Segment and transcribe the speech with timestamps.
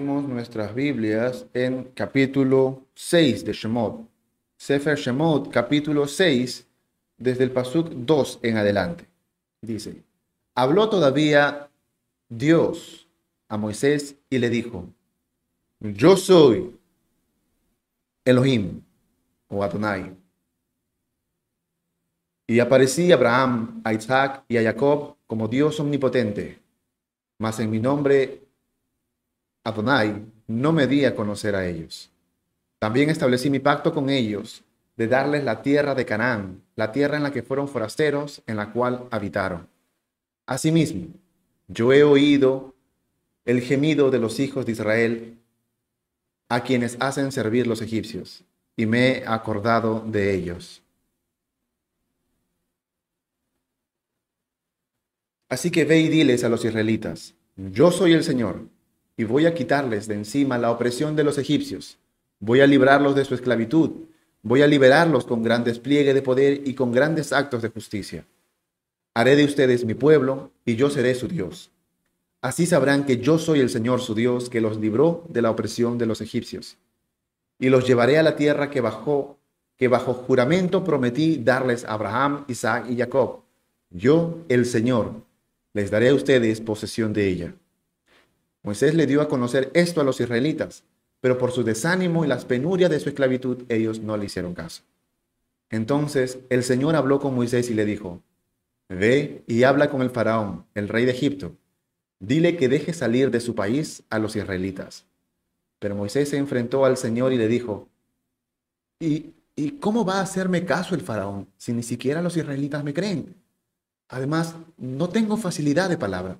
[0.00, 4.08] Abrimos nuestras Biblias en capítulo 6 de Shemot.
[4.56, 6.66] Sefer Shemot, capítulo 6,
[7.18, 9.06] desde el Pasuk 2 en adelante.
[9.60, 10.02] Dice,
[10.54, 11.68] habló todavía
[12.30, 13.06] Dios
[13.46, 14.86] a Moisés y le dijo,
[15.80, 16.74] yo soy
[18.24, 18.80] Elohim
[19.48, 20.16] o Adonai.
[22.46, 26.58] Y aparecí Abraham, a Isaac y a Jacob como Dios omnipotente,
[27.38, 28.49] mas en mi nombre
[29.64, 32.10] Adonai no me di a conocer a ellos.
[32.78, 34.64] También establecí mi pacto con ellos
[34.96, 38.72] de darles la tierra de Canaán, la tierra en la que fueron forasteros, en la
[38.72, 39.68] cual habitaron.
[40.46, 41.08] Asimismo,
[41.68, 42.74] yo he oído
[43.44, 45.38] el gemido de los hijos de Israel
[46.48, 48.44] a quienes hacen servir los egipcios,
[48.76, 50.82] y me he acordado de ellos.
[55.48, 58.66] Así que ve y diles a los israelitas, yo soy el Señor,
[59.16, 61.98] y voy a quitarles de encima la opresión de los egipcios,
[62.38, 63.90] voy a librarlos de su esclavitud,
[64.42, 68.24] voy a liberarlos con gran despliegue de poder y con grandes actos de justicia.
[69.14, 71.70] Haré de ustedes mi pueblo, y yo seré su Dios.
[72.42, 75.98] Así sabrán que yo soy el Señor su Dios, que los libró de la opresión
[75.98, 76.78] de los egipcios.
[77.58, 79.38] Y los llevaré a la tierra que bajó,
[79.76, 83.42] que bajo juramento prometí darles a Abraham, Isaac y Jacob.
[83.90, 85.22] Yo, el Señor,
[85.74, 87.54] les daré a ustedes posesión de ella.
[88.62, 90.84] Moisés le dio a conocer esto a los israelitas,
[91.20, 94.82] pero por su desánimo y las penurias de su esclavitud ellos no le hicieron caso.
[95.70, 98.22] Entonces el Señor habló con Moisés y le dijo,
[98.88, 101.56] Ve y habla con el faraón, el rey de Egipto.
[102.18, 105.06] Dile que deje salir de su país a los israelitas.
[105.78, 107.88] Pero Moisés se enfrentó al Señor y le dijo,
[108.98, 112.92] ¿y, ¿y cómo va a hacerme caso el faraón si ni siquiera los israelitas me
[112.92, 113.36] creen?
[114.08, 116.36] Además, no tengo facilidad de palabra.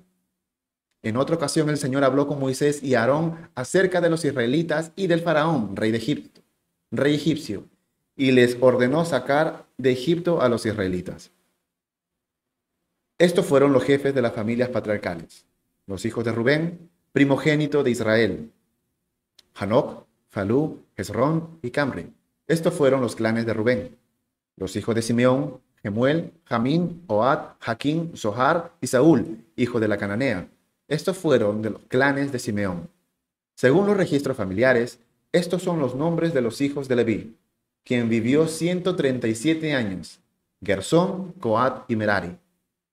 [1.03, 5.07] En otra ocasión el Señor habló con Moisés y Aarón acerca de los israelitas y
[5.07, 6.41] del faraón, rey de Egipto,
[6.91, 7.65] rey egipcio,
[8.15, 11.31] y les ordenó sacar de Egipto a los israelitas.
[13.17, 15.45] Estos fueron los jefes de las familias patriarcales,
[15.87, 18.51] los hijos de Rubén, primogénito de Israel,
[19.55, 22.13] Hanok, Falú, Hezrón y Camri.
[22.47, 23.97] Estos fueron los clanes de Rubén.
[24.55, 30.47] Los hijos de Simeón, Gemuel, Jamín, Oad, Jaquín, Zohar y Saúl, hijo de la cananea.
[30.91, 32.89] Estos fueron de los clanes de Simeón.
[33.55, 34.99] Según los registros familiares,
[35.31, 37.37] estos son los nombres de los hijos de Leví,
[37.85, 40.19] quien vivió 137 años,
[40.61, 42.35] Gersón, Coat y Merari.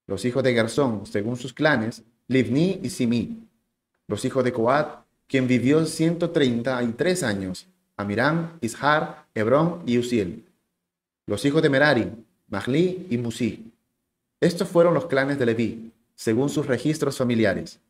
[0.06, 3.36] Los hijos de Gersón, según sus clanes, Livni y Simi.
[4.06, 7.66] Los hijos de Coat, quien vivió 133 años,
[7.96, 10.44] Amirán, Ishar, Hebrón y Uziel.
[11.26, 12.12] Los hijos de Merari,
[12.46, 13.72] Mahli y Musi.
[14.40, 17.80] Estos fueron los clanes de Leví, según sus registros familiares.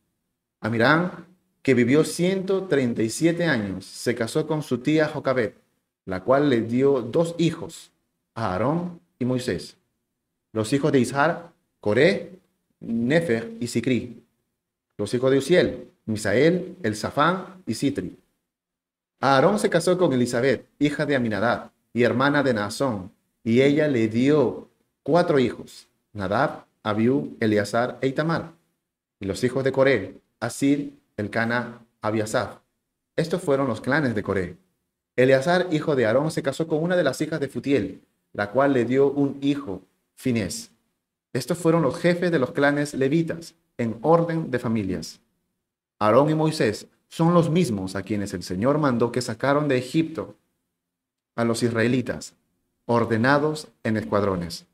[0.60, 1.26] Amirán,
[1.62, 5.56] que vivió 137 años, se casó con su tía Jocabet,
[6.04, 7.92] la cual le dio dos hijos,
[8.34, 9.76] Aarón y Moisés.
[10.52, 12.38] Los hijos de Ishar, Coré,
[12.80, 14.24] Nefer y Sicri.
[14.96, 18.18] Los hijos de Uziel, Misael, Elzafán y Sitri.
[19.20, 23.12] Aarón se casó con Elizabeth, hija de Aminadab y hermana de Naasón,
[23.44, 24.68] y ella le dio
[25.02, 28.52] cuatro hijos, Nadab, Abiú, Eleazar e Itamar.
[29.20, 32.58] Y los hijos de Coré, Asir, Elcana, Abiasaf.
[33.16, 34.56] Estos fueron los clanes de Coré.
[35.16, 38.72] Eleazar, hijo de Aarón, se casó con una de las hijas de Futiel, la cual
[38.72, 39.82] le dio un hijo,
[40.14, 40.70] Finés.
[41.32, 45.20] Estos fueron los jefes de los clanes levitas, en orden de familias.
[45.98, 50.36] Aarón y Moisés son los mismos a quienes el Señor mandó que sacaron de Egipto
[51.34, 52.34] a los israelitas,
[52.86, 54.66] ordenados en escuadrones.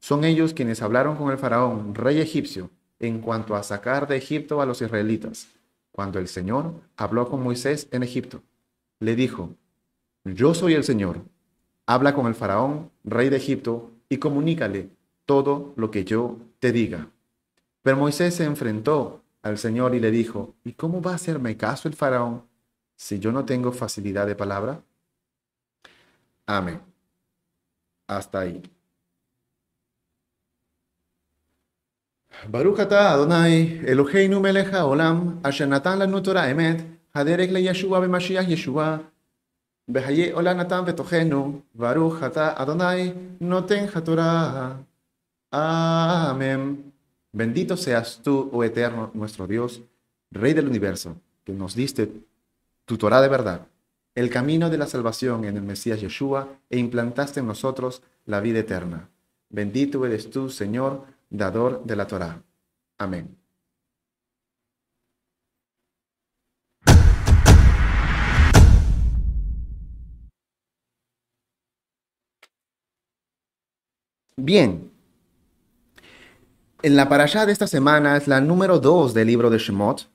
[0.00, 4.60] Son ellos quienes hablaron con el faraón, rey egipcio, en cuanto a sacar de Egipto
[4.60, 5.48] a los israelitas.
[5.92, 8.42] Cuando el Señor habló con Moisés en Egipto,
[9.00, 9.54] le dijo,
[10.24, 11.22] yo soy el Señor,
[11.86, 14.90] habla con el faraón, rey de Egipto, y comunícale
[15.26, 17.08] todo lo que yo te diga.
[17.82, 21.88] Pero Moisés se enfrentó al Señor y le dijo, ¿y cómo va a hacerme caso
[21.88, 22.44] el faraón
[22.96, 24.82] si yo no tengo facilidad de palabra?
[26.46, 26.80] Amén.
[28.06, 28.62] Hasta ahí.
[32.48, 36.84] Barukata Adonai, Eloheinu Melech Olam, Ashenatan la Nutora Emet,
[37.14, 39.00] Haderek le Yeshua Bemashiach Yeshua,
[39.86, 44.78] Behaye Olanatan Betohenu, Barukata Adonai, Noten Hatorah.
[45.50, 46.92] Amén.
[47.32, 49.82] Bendito seas tú, oh eterno nuestro Dios,
[50.30, 52.10] Rey del universo, que nos diste
[52.84, 53.66] tu Torah de verdad,
[54.14, 58.60] el camino de la salvación en el Mesías Yeshua, e implantaste en nosotros la vida
[58.60, 59.08] eterna.
[59.50, 61.04] Bendito eres tú, Señor,
[61.36, 62.42] dador de la Torá.
[62.98, 63.36] Amén.
[74.36, 74.90] Bien.
[76.82, 80.08] En la parashá de esta semana es la número 2 del libro de Shemot,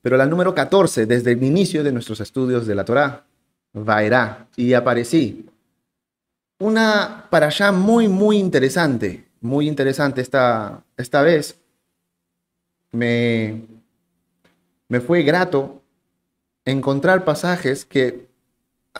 [0.00, 3.26] pero la número 14 desde el inicio de nuestros estudios de la Torá,
[3.72, 5.46] Vaerá, y aparecí.
[6.60, 11.60] Una parashá muy, muy interesante muy interesante esta, esta vez.
[12.92, 13.66] Me,
[14.88, 15.82] me fue grato
[16.64, 18.28] encontrar pasajes que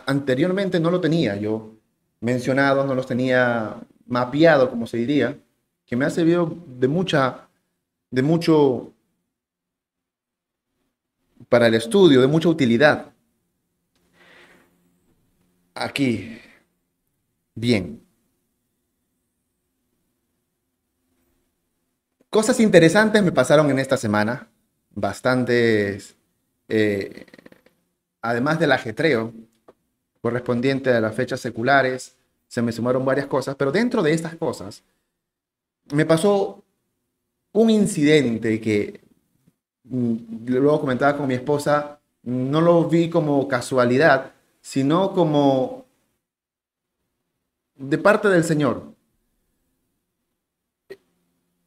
[0.04, 1.72] anteriormente no lo tenía yo
[2.20, 5.38] mencionado, no los tenía mapeado, como se diría,
[5.86, 7.48] que me ha servido de mucha,
[8.10, 8.92] de mucho
[11.48, 13.12] para el estudio, de mucha utilidad.
[15.74, 16.38] Aquí,
[17.54, 18.01] bien.
[22.32, 24.48] Cosas interesantes me pasaron en esta semana,
[24.94, 26.16] bastantes,
[26.66, 27.26] eh,
[28.22, 29.34] además del ajetreo
[30.22, 32.16] correspondiente a las fechas seculares,
[32.48, 34.82] se me sumaron varias cosas, pero dentro de estas cosas
[35.92, 36.64] me pasó
[37.52, 39.02] un incidente que
[39.84, 44.32] mm, luego comentaba con mi esposa, no lo vi como casualidad,
[44.62, 45.84] sino como
[47.76, 48.91] de parte del Señor.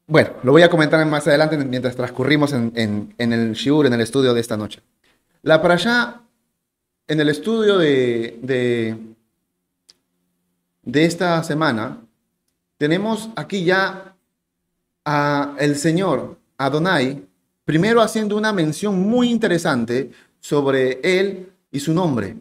[0.08, 4.36] Bueno, lo voy a comentar más adelante mientras transcurrimos en, el shiur, en el estudio
[4.36, 4.82] de esta noche.
[5.42, 6.22] La allá,
[7.08, 8.38] en el estudio de,
[10.84, 12.02] de esta semana,
[12.78, 14.16] tenemos aquí ya
[15.06, 17.26] a el Señor Adonai,
[17.64, 22.38] primero haciendo una mención muy interesante sobre él y su nombre.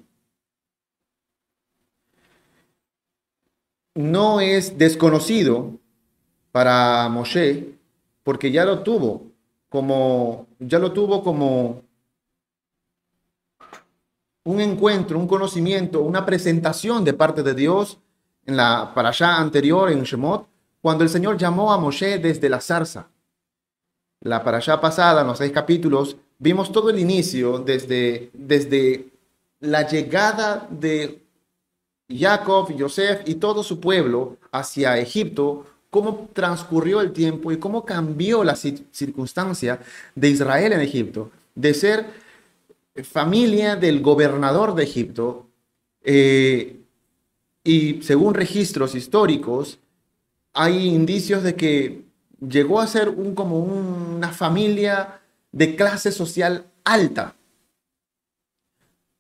[3.95, 5.79] No es desconocido
[6.55, 7.75] para Moshe
[8.23, 9.27] porque ya lo tuvo
[9.69, 11.83] como ya lo tuvo como
[14.45, 17.99] un encuentro, un conocimiento, una presentación de parte de Dios
[18.47, 20.47] en la para allá anterior, en Shemot,
[20.81, 23.09] cuando el Señor llamó a Moshe desde la zarza.
[24.21, 29.09] La para allá pasada, en los seis capítulos, vimos todo el inicio desde, desde
[29.59, 31.21] la llegada de
[32.09, 38.43] Jacob, Yosef y todo su pueblo hacia Egipto, cómo transcurrió el tiempo y cómo cambió
[38.43, 39.79] la circunstancia
[40.17, 42.07] de Israel en Egipto, de ser
[43.05, 45.47] familia del gobernador de Egipto,
[46.03, 46.81] eh,
[47.63, 49.79] y según registros históricos,
[50.53, 52.03] hay indicios de que
[52.41, 55.21] llegó a ser un, como una familia
[55.53, 57.37] de clase social alta.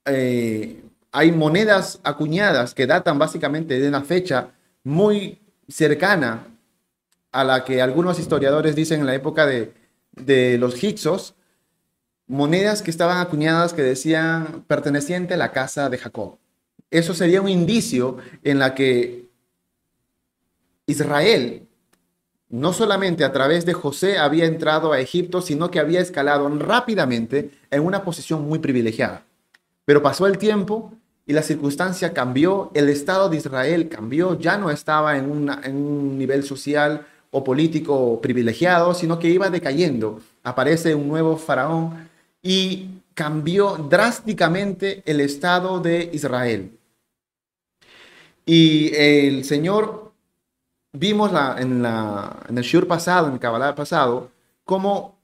[0.06, 0.82] Eh,
[1.12, 4.48] hay monedas acuñadas que datan básicamente de una fecha
[4.82, 5.38] muy
[5.68, 6.48] cercana
[7.34, 9.74] a la que algunos historiadores dicen en la época de,
[10.12, 11.34] de los Hicsos,
[12.26, 16.38] monedas que estaban acuñadas que decían perteneciente a la casa de Jacob
[16.94, 19.28] eso sería un indicio en la que
[20.86, 21.66] Israel
[22.48, 27.50] no solamente a través de José había entrado a Egipto, sino que había escalado rápidamente
[27.72, 29.24] en una posición muy privilegiada.
[29.84, 30.92] Pero pasó el tiempo
[31.26, 36.16] y la circunstancia cambió, el Estado de Israel cambió, ya no estaba en, en un
[36.16, 40.20] nivel social o político privilegiado, sino que iba decayendo.
[40.44, 42.08] Aparece un nuevo faraón
[42.40, 46.78] y cambió drásticamente el Estado de Israel.
[48.46, 50.12] Y el Señor,
[50.92, 54.30] vimos la, en, el Shur pasado, en el Kabbalah pasado,
[54.64, 55.18] como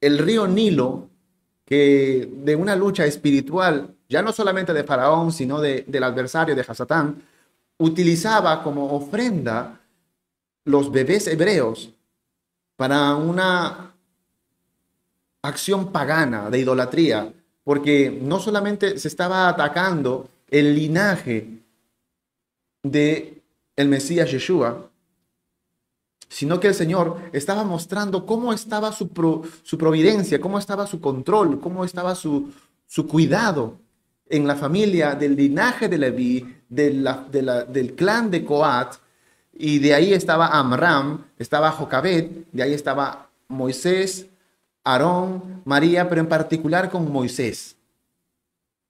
[0.00, 1.08] el río Nilo,
[1.64, 6.64] que de una lucha espiritual, ya no solamente de Faraón, sino de, del adversario de
[6.66, 7.20] Hasatán,
[7.78, 9.79] utilizaba como ofrenda
[10.70, 11.90] los bebés hebreos
[12.76, 13.94] para una
[15.42, 17.32] acción pagana de idolatría,
[17.64, 21.60] porque no solamente se estaba atacando el linaje
[22.82, 23.42] de
[23.76, 24.90] el Mesías Yeshua,
[26.28, 29.10] sino que el Señor estaba mostrando cómo estaba su,
[29.62, 32.52] su providencia, cómo estaba su control, cómo estaba su,
[32.86, 33.78] su cuidado
[34.28, 36.90] en la familia del linaje de Leví, de
[37.68, 38.94] del clan de Coat,
[39.52, 44.26] y de ahí estaba Amram, estaba Jocabet, de ahí estaba Moisés,
[44.84, 47.76] Aarón, María, pero en particular con Moisés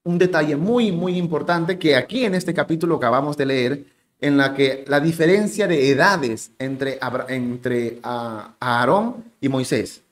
[0.05, 3.85] un detalle muy, muy importante que aquí en este capítulo acabamos de leer,
[4.21, 6.99] en la que la diferencia de edades entre,
[7.29, 10.03] entre Aarón y Moisés.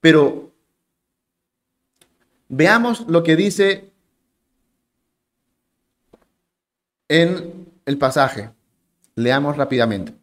[0.00, 0.50] Pero
[2.48, 3.88] veamos lo que dice
[7.08, 8.50] en el pasaje.
[9.14, 10.14] Leamos rápidamente.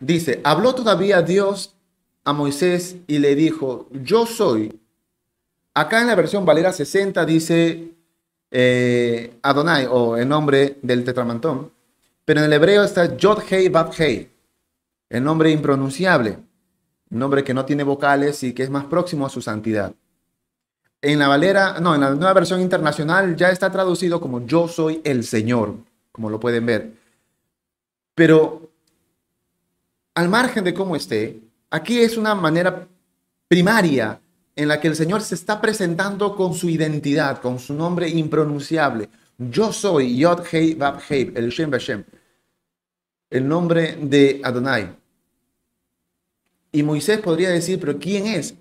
[0.00, 1.76] Dice, habló todavía Dios
[2.24, 4.80] a Moisés y le dijo, yo soy.
[5.74, 7.94] Acá en la versión Valera 60 dice,
[8.50, 11.72] eh, Adonai o el nombre del tetramantón,
[12.24, 14.30] pero en el hebreo está Yod Hei Bab Hei,
[15.08, 16.38] el nombre impronunciable,
[17.10, 19.94] un nombre que no tiene vocales y que es más próximo a su santidad.
[21.02, 25.00] En la Valera, no, en la nueva versión internacional ya está traducido como Yo soy
[25.02, 25.76] el Señor,
[26.12, 26.92] como lo pueden ver.
[28.14, 28.70] Pero
[30.14, 31.40] al margen de cómo esté,
[31.70, 32.86] aquí es una manera
[33.48, 34.20] primaria
[34.54, 39.08] en la que el Señor se está presentando con su identidad, con su nombre impronunciable.
[39.38, 42.04] Yo soy Yod Hei Vav Hei, el Shem Bashem,
[43.30, 44.94] el nombre de Adonai.
[46.72, 48.54] Y Moisés podría decir, pero ¿quién es?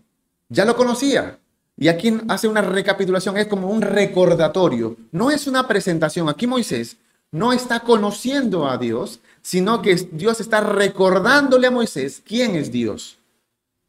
[0.48, 1.38] Ya lo conocía.
[1.82, 4.98] Y aquí hace una recapitulación, es como un recordatorio.
[5.14, 6.28] No es una presentación.
[6.28, 6.98] Aquí Moisés
[7.32, 13.18] no está conociendo a Dios, sino que Dios está recordándole a Moisés quién es Dios.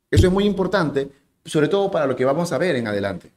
[0.08, 1.10] Eso es muy importante,
[1.44, 3.32] sobre todo para lo que vamos a ver en adelante.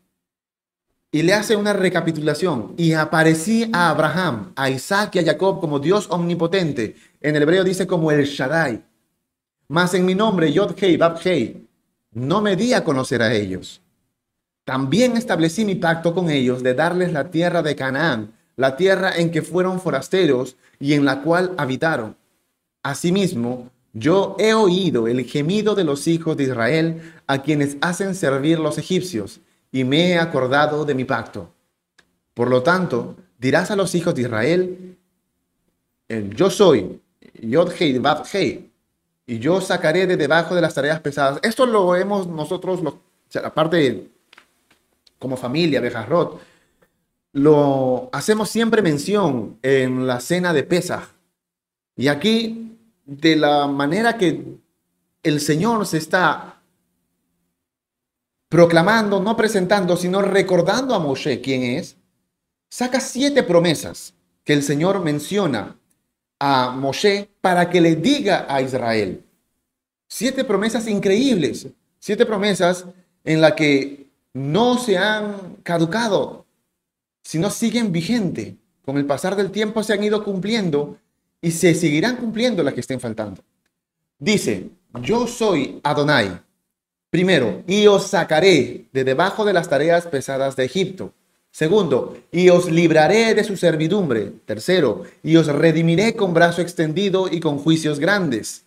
[1.12, 2.76] Y le hace una recapitulación.
[2.78, 6.96] Y aparecí a Abraham, a Isaac y a Jacob como Dios omnipotente.
[7.22, 8.84] En el hebreo dice como el Shaddai.
[9.68, 11.68] Mas en mi nombre, Yod Hei, Bab Hei,
[12.12, 13.83] no me di a conocer a ellos.
[14.66, 19.32] También establecí mi pacto con ellos de darles la tierra de Canaán, la tierra en
[19.32, 22.16] que fueron forasteros y en la cual habitaron.
[22.82, 28.60] Asimismo, yo he oído el gemido de los hijos de Israel a quienes hacen servir
[28.60, 29.42] los egipcios,
[29.72, 31.52] y me he acordado de mi pacto.
[32.34, 34.98] Por lo tanto, dirás a los hijos de Israel,
[36.08, 37.02] el yo soy,
[37.42, 38.72] Yod Hei, Vav Hei,
[39.26, 41.40] y yo sacaré de debajo de las tareas pesadas.
[41.44, 43.00] Esto lo vemos nosotros, lo,
[43.44, 44.10] aparte
[45.24, 46.42] como familia de Jarrot,
[47.32, 51.08] lo hacemos siempre mención en la cena de Pesach.
[51.96, 54.58] Y aquí, de la manera que
[55.24, 56.62] el Señor se está
[58.50, 61.96] proclamando, no presentando, sino recordando a Moshe quién es,
[62.70, 64.14] saca siete promesas
[64.44, 65.78] que el Señor menciona
[66.38, 69.24] a Moshe para que le diga a Israel.
[70.10, 72.86] Siete promesas increíbles, siete promesas
[73.24, 74.03] en las que
[74.34, 76.46] no se han caducado,
[77.22, 78.58] sino siguen vigente.
[78.84, 80.98] Con el pasar del tiempo se han ido cumpliendo
[81.42, 83.42] y se seguirán cumpliendo las que estén faltando.
[84.20, 84.70] Dice,
[85.02, 86.42] yo soy Adonai.
[87.10, 91.14] Primero, y os sacaré de debajo de las tareas pesadas de Egipto.
[91.52, 94.34] Segundo, y os libraré de su servidumbre.
[94.46, 98.64] Tercero, y os redimiré con brazo extendido y con juicios grandes.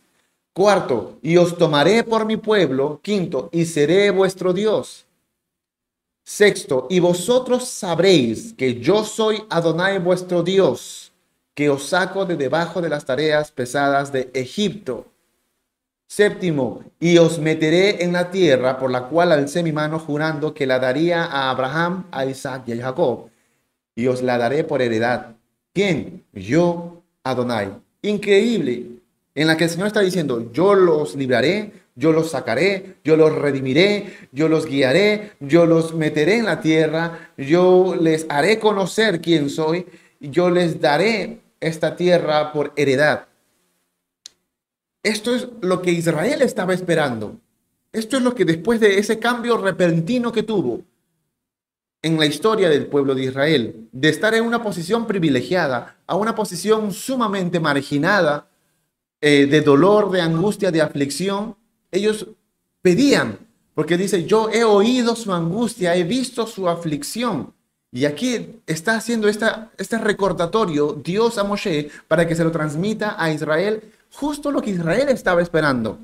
[0.53, 3.01] Cuarto, y os tomaré por mi pueblo.
[3.03, 5.06] Quinto, y seré vuestro Dios.
[6.29, 11.13] Sexto, y vosotros sabréis que yo soy Adonai vuestro Dios,
[11.55, 15.07] que os saco de debajo de las tareas pesadas de Egipto.
[16.09, 20.67] Séptimo, y os meteré en la tierra por la cual alcé mi mano jurando que
[20.67, 23.31] la daría a Abraham, a Isaac y a Jacob,
[23.95, 25.37] y os la daré por heredad.
[25.73, 26.25] ¿Quién?
[26.33, 27.71] Yo, Adonai.
[28.03, 28.99] Increíble,
[29.33, 33.35] en la que el Señor está diciendo, yo los libraré, yo los sacaré, yo los
[33.35, 39.49] redimiré, yo los guiaré, yo los meteré en la tierra, yo les haré conocer quién
[39.49, 39.87] soy,
[40.21, 43.27] yo les daré esta tierra por heredad.
[45.03, 47.41] Esto es lo que Israel estaba esperando.
[47.93, 50.83] Esto es lo que después de ese cambio repentino que tuvo
[52.03, 56.35] en la historia del pueblo de Israel, de estar en una posición privilegiada a una
[56.35, 58.49] posición sumamente marginada,
[59.21, 61.57] eh, de dolor, de angustia, de aflicción,
[61.91, 62.27] ellos
[62.83, 63.39] pedían,
[63.75, 67.53] porque dice, yo he oído su angustia, he visto su aflicción.
[67.93, 73.17] Y aquí está haciendo esta, este recordatorio Dios a Moshe para que se lo transmita
[73.23, 75.99] a Israel justo lo que Israel estaba esperando.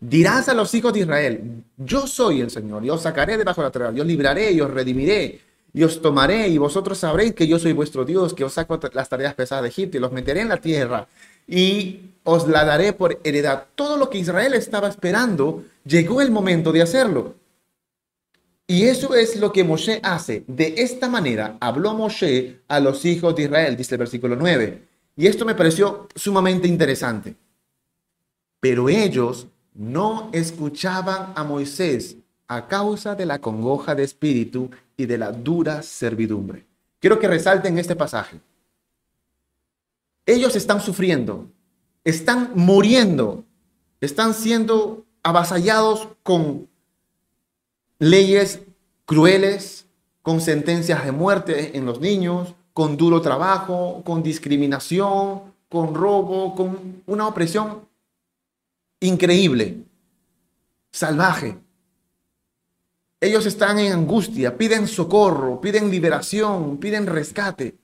[0.00, 3.66] Dirás a los hijos de Israel, yo soy el Señor, yo os sacaré debajo de
[3.66, 5.40] la tierra, yo os libraré y os redimiré,
[5.72, 9.08] y os tomaré, y vosotros sabréis que yo soy vuestro Dios, que os saco las
[9.08, 11.08] tareas pesadas de Egipto, y los meteré en la tierra,
[11.46, 13.66] y os la daré por heredad.
[13.74, 17.34] Todo lo que Israel estaba esperando, llegó el momento de hacerlo.
[18.66, 20.42] Y eso es lo que Moshe hace.
[20.48, 24.82] De esta manera habló Moshe a los hijos de Israel, dice el versículo 9.
[25.16, 27.36] Y esto me pareció sumamente interesante.
[28.58, 32.16] Pero ellos no escuchaban a Moisés
[32.48, 36.64] a causa de la congoja de espíritu y de la dura servidumbre.
[36.98, 38.40] Quiero que resalten este pasaje.
[40.26, 41.48] Ellos están sufriendo,
[42.02, 43.44] están muriendo,
[44.00, 46.68] están siendo avasallados con
[48.00, 48.60] leyes
[49.04, 49.86] crueles,
[50.22, 57.02] con sentencias de muerte en los niños, con duro trabajo, con discriminación, con robo, con
[57.06, 57.88] una opresión
[59.00, 59.84] increíble,
[60.90, 61.56] salvaje.
[63.20, 67.78] Ellos están en angustia, piden socorro, piden liberación, piden rescate.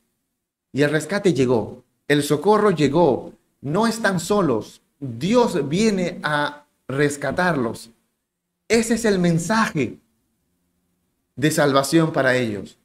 [0.72, 3.32] Y el rescate llegó, el socorro llegó.
[3.60, 7.90] No están solos, Dios viene a rescatarlos.
[8.68, 9.98] Ese es el mensaje
[11.36, 12.78] de salvación para ellos,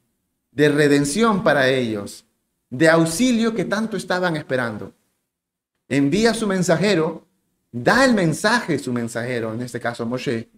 [0.51, 2.25] de redención para ellos,
[2.69, 4.93] de auxilio que tanto estaban esperando.
[5.89, 7.23] Envía su mensajero,
[7.71, 10.49] da el mensaje su mensajero, en este caso Moshe,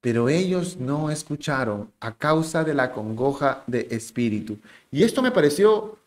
[0.00, 4.58] pero ellos no escucharon a causa de la congoja de espíritu.
[4.90, 5.98] Y esto me pareció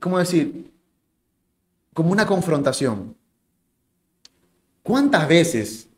[0.00, 0.72] ¿cómo decir?
[1.94, 3.16] Como una confrontación.
[4.82, 5.88] ¿Cuántas veces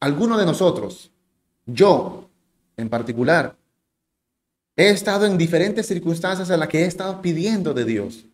[0.00, 1.10] alguno de nosotros,
[1.66, 2.28] yo
[2.76, 3.56] en particular,
[4.76, 8.24] he estado en diferentes circunstancias en las que he estado pidiendo de Dios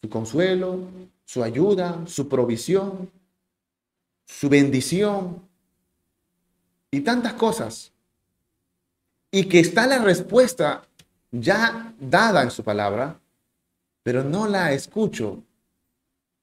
[0.00, 0.80] su consuelo,
[1.24, 3.10] su ayuda, su provisión,
[4.24, 5.42] su bendición
[6.90, 7.92] y tantas cosas.
[9.30, 10.87] Y que está la respuesta
[11.30, 13.20] ya dada en su palabra,
[14.02, 15.42] pero no la escucho.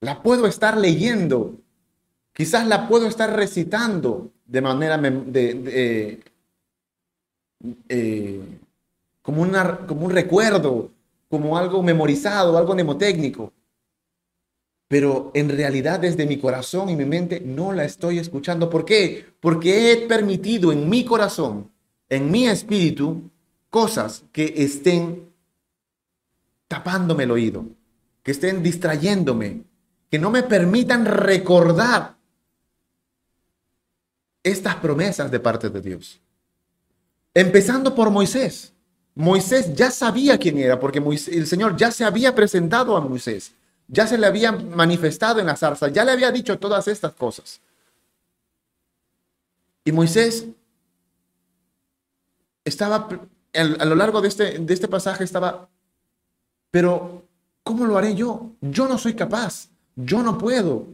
[0.01, 1.55] La puedo estar leyendo,
[2.33, 6.21] quizás la puedo estar recitando de manera de,
[7.89, 8.59] eh,
[9.21, 10.91] como, una, como un recuerdo,
[11.29, 13.51] como algo memorizado, algo mnemotécnico.
[14.87, 18.69] Pero en realidad desde mi corazón y mi mente no la estoy escuchando.
[18.69, 19.25] ¿Por qué?
[19.39, 21.71] Porque he permitido en mi corazón,
[22.07, 23.31] en mi espíritu,
[23.75, 25.29] cosas que estén
[26.69, 27.65] tapándome el oído,
[28.23, 29.65] que estén distrayéndome,
[30.09, 32.15] que no me permitan recordar
[34.41, 36.21] estas promesas de parte de Dios.
[37.33, 38.71] Empezando por Moisés.
[39.13, 43.51] Moisés ya sabía quién era, porque el Señor ya se había presentado a Moisés,
[43.89, 47.59] ya se le había manifestado en la zarza, ya le había dicho todas estas cosas.
[49.83, 50.45] Y Moisés
[52.63, 53.09] estaba,
[53.55, 55.69] a lo largo de este, de este pasaje estaba,
[56.71, 57.23] pero
[57.63, 58.51] ¿cómo lo haré yo?
[58.61, 60.87] Yo no soy capaz, yo no puedo.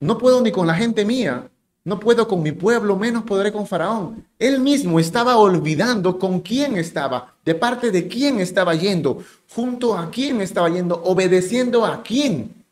[0.00, 1.50] No puedo ni con la gente mía,
[1.84, 4.26] no puedo con mi pueblo, menos podré con Faraón.
[4.38, 10.10] Él mismo estaba olvidando con quién estaba, de parte de quién estaba yendo, junto a
[10.10, 12.64] quién estaba yendo, obedeciendo a quién.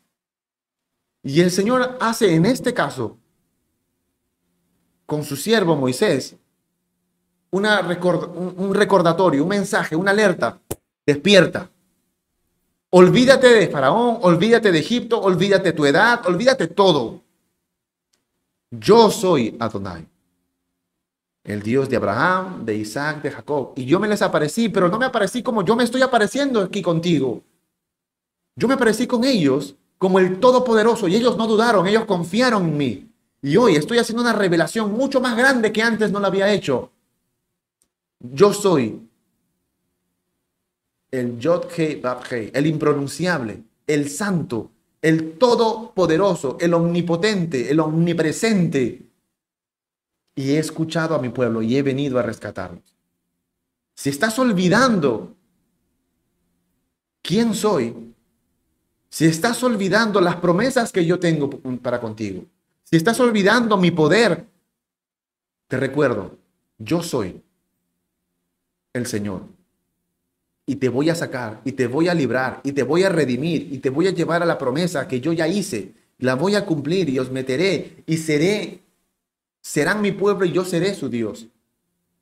[1.23, 3.17] Y el Señor hace en este caso,
[5.05, 6.35] con su siervo Moisés,
[7.51, 10.59] una un recordatorio, un mensaje, una alerta.
[11.05, 11.69] Despierta.
[12.91, 17.21] Olvídate de Faraón, olvídate de Egipto, olvídate tu edad, olvídate todo.
[18.71, 20.07] Yo soy Adonai,
[21.43, 23.73] el Dios de Abraham, de Isaac, de Jacob.
[23.75, 26.81] Y yo me les aparecí, pero no me aparecí como yo me estoy apareciendo aquí
[26.81, 27.43] contigo.
[28.55, 32.77] Yo me aparecí con ellos como el Todopoderoso y ellos no dudaron, ellos confiaron en
[32.77, 33.11] mí.
[33.41, 36.91] Y hoy estoy haciendo una revelación mucho más grande que antes no la había hecho.
[38.19, 39.01] Yo soy
[41.11, 42.01] el Yod Hei
[42.53, 49.05] el impronunciable, el santo, el todopoderoso, el omnipotente, el omnipresente.
[50.35, 52.95] Y he escuchado a mi pueblo y he venido a rescatarlos.
[53.95, 55.35] Si estás olvidando
[57.21, 58.13] quién soy,
[59.09, 61.49] si estás olvidando las promesas que yo tengo
[61.81, 62.45] para contigo,
[62.83, 64.47] si estás olvidando mi poder,
[65.67, 66.37] te recuerdo,
[66.77, 67.43] yo soy
[68.93, 69.59] el Señor
[70.69, 73.73] y te voy a sacar y te voy a librar y te voy a redimir
[73.73, 75.95] y te voy a llevar a la promesa que yo ya hice.
[76.19, 78.83] La voy a cumplir y os meteré y seré,
[79.61, 81.47] serán mi pueblo y yo seré su Dios.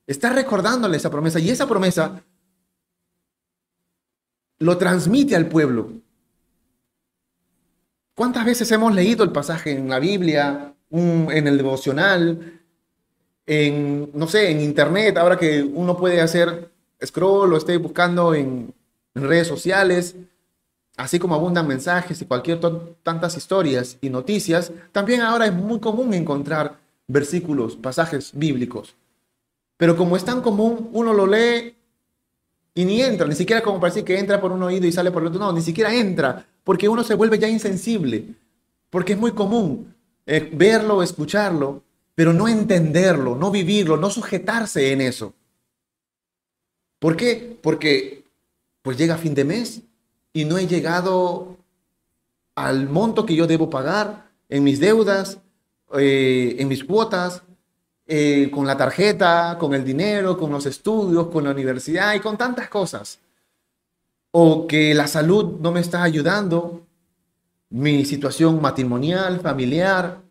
[0.06, 2.24] Está recordándole esa promesa y esa promesa
[4.60, 5.92] lo transmite al pueblo.
[8.16, 12.57] ¿Cuántas veces hemos leído el pasaje en la Biblia, en el devocional,
[13.48, 16.70] en, no sé, en internet, ahora que uno puede hacer
[17.04, 18.76] scroll o esté buscando en,
[19.16, 20.16] redes sociales,
[20.96, 22.60] así como abundan mensajes y cualquier
[23.02, 28.96] tantas historias y noticias, también ahora es muy común encontrar versículos, pasajes bíblicos.
[29.76, 31.76] Pero como es tan común, uno lo lee
[32.76, 35.24] y ni entra, ni siquiera como parece que entra por un oído y sale por
[35.24, 38.36] el otro, no, ni siquiera entra, porque uno se vuelve ya insensible,
[38.92, 39.96] porque es muy común
[40.28, 41.82] eh, verlo, escucharlo,
[42.18, 45.36] pero no entenderlo, no vivirlo, no sujetarse en eso.
[46.98, 47.60] ¿Por qué?
[47.62, 48.24] Porque
[48.82, 49.84] pues llega fin de mes
[50.34, 51.58] y no he llegado
[52.56, 55.38] al monto que yo debo pagar en mis deudas,
[55.94, 57.44] eh, en mis cuotas,
[58.08, 62.36] eh, con la tarjeta, con el dinero, con los estudios, con la universidad y con
[62.36, 63.20] tantas cosas.
[64.32, 66.82] O que la salud no me está ayudando,
[67.70, 70.27] mi situación matrimonial, familiar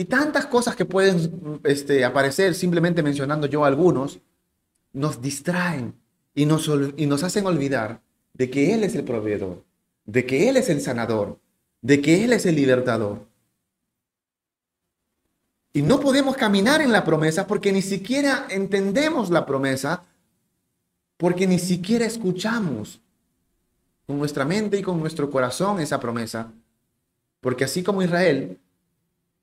[0.00, 4.18] y tantas cosas que pueden este, aparecer simplemente mencionando yo algunos,
[4.94, 5.94] nos distraen
[6.34, 8.00] y nos, y nos hacen olvidar
[8.32, 9.62] de que Él es el proveedor,
[10.06, 11.38] de que Él es el sanador,
[11.82, 13.26] de que Él es el libertador.
[15.74, 20.04] Y no podemos caminar en la promesa porque ni siquiera entendemos la promesa,
[21.18, 23.02] porque ni siquiera escuchamos
[24.06, 26.50] con nuestra mente y con nuestro corazón esa promesa.
[27.42, 28.58] Porque así como Israel,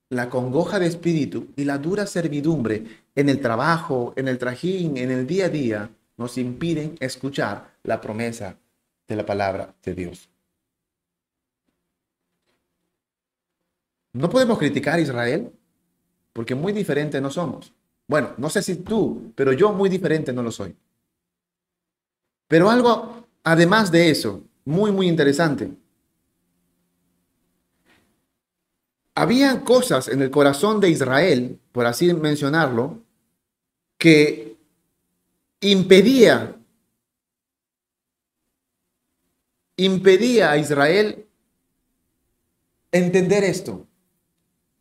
[0.10, 5.12] la congoja de espíritu y la dura servidumbre en el trabajo, en el trajín, en
[5.12, 8.58] el día a día, nos impiden escuchar la promesa
[9.08, 10.30] de la palabra de Dios.
[14.14, 15.52] No podemos criticar a Israel
[16.34, 17.74] porque muy diferente no somos.
[18.08, 20.76] Bueno, no sé si tú, pero yo muy diferente no lo soy.
[22.48, 25.72] Pero algo, además de eso, muy, muy interesante.
[29.20, 33.02] Había cosas en el corazón de Israel, por así mencionarlo,
[33.98, 34.56] que
[35.60, 36.56] impedía,
[39.76, 41.26] impedía a Israel
[42.92, 43.88] entender esto.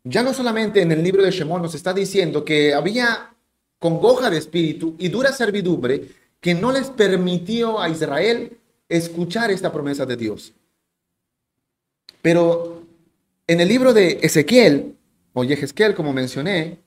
[0.03, 3.33] Ya no solamente en el libro de Shemón nos está diciendo que había
[3.79, 8.55] congoja de espíritu y dura servidumbre que no les permitió a Israel
[8.87, 10.53] escuchar esta promesa de Dios.
[12.21, 12.76] Pero
[13.47, 14.95] en el libro de Ezequiel,
[15.33, 16.79] o Yehezquiel, como mencioné,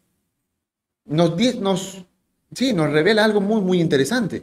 [1.07, 2.05] nos, nos,
[2.55, 4.43] sí, nos revela algo muy, muy interesante.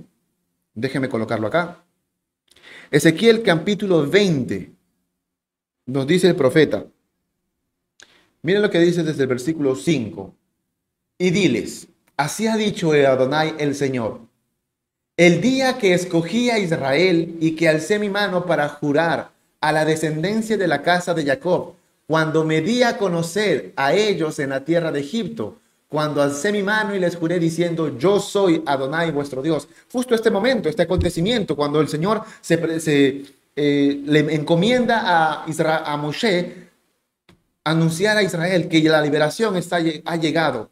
[0.74, 1.84] Déjeme colocarlo acá.
[2.90, 4.72] Ezequiel capítulo 20,
[5.86, 6.86] nos dice el profeta,
[8.42, 10.34] Miren lo que dice desde el versículo 5.
[11.18, 14.22] Y diles, así ha dicho Adonai el Señor.
[15.18, 19.84] El día que escogí a Israel y que alcé mi mano para jurar a la
[19.84, 21.74] descendencia de la casa de Jacob,
[22.08, 26.64] cuando me di a conocer a ellos en la tierra de Egipto, cuando alcé mi
[26.64, 29.68] mano y les juré diciendo, yo soy Adonai vuestro Dios.
[29.92, 35.98] Justo este momento, este acontecimiento, cuando el Señor se, eh, le encomienda a, Israel, a
[35.98, 36.68] Moshe
[37.64, 40.72] anunciar a Israel que la liberación está, ha llegado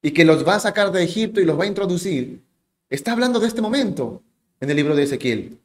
[0.00, 2.44] y que los va a sacar de Egipto y los va a introducir,
[2.88, 4.22] está hablando de este momento
[4.60, 5.58] en el libro de Ezequiel.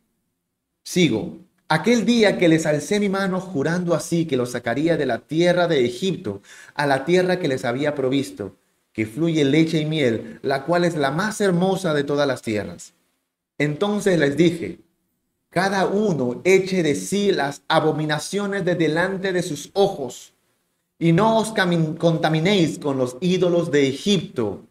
[0.83, 1.37] Sigo.
[1.73, 5.69] Aquel día que les alcé mi mano jurando así que los sacaría de la tierra
[5.69, 6.41] de Egipto
[6.75, 8.57] a la tierra que les había provisto,
[8.91, 12.91] que fluye leche y miel, la cual es la más hermosa de todas las tierras.
[13.57, 14.79] Entonces les dije,
[15.49, 20.33] cada uno eche de sí las abominaciones de delante de sus ojos,
[20.99, 21.53] y no os
[21.97, 24.65] contaminéis con los ídolos de Egipto.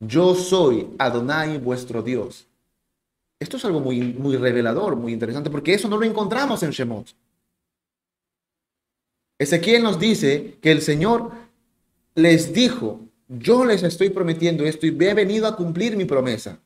[0.00, 2.46] Yo soy Adonai vuestro Dios.
[3.42, 7.12] Esto es algo muy, muy revelador, muy interesante, porque eso no lo encontramos en Shemot.
[9.36, 11.32] Ezequiel nos dice que el Señor
[12.14, 16.60] les dijo, yo les estoy prometiendo esto y he venido a cumplir mi promesa.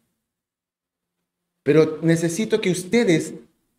[1.62, 3.32] Pero necesito que ustedes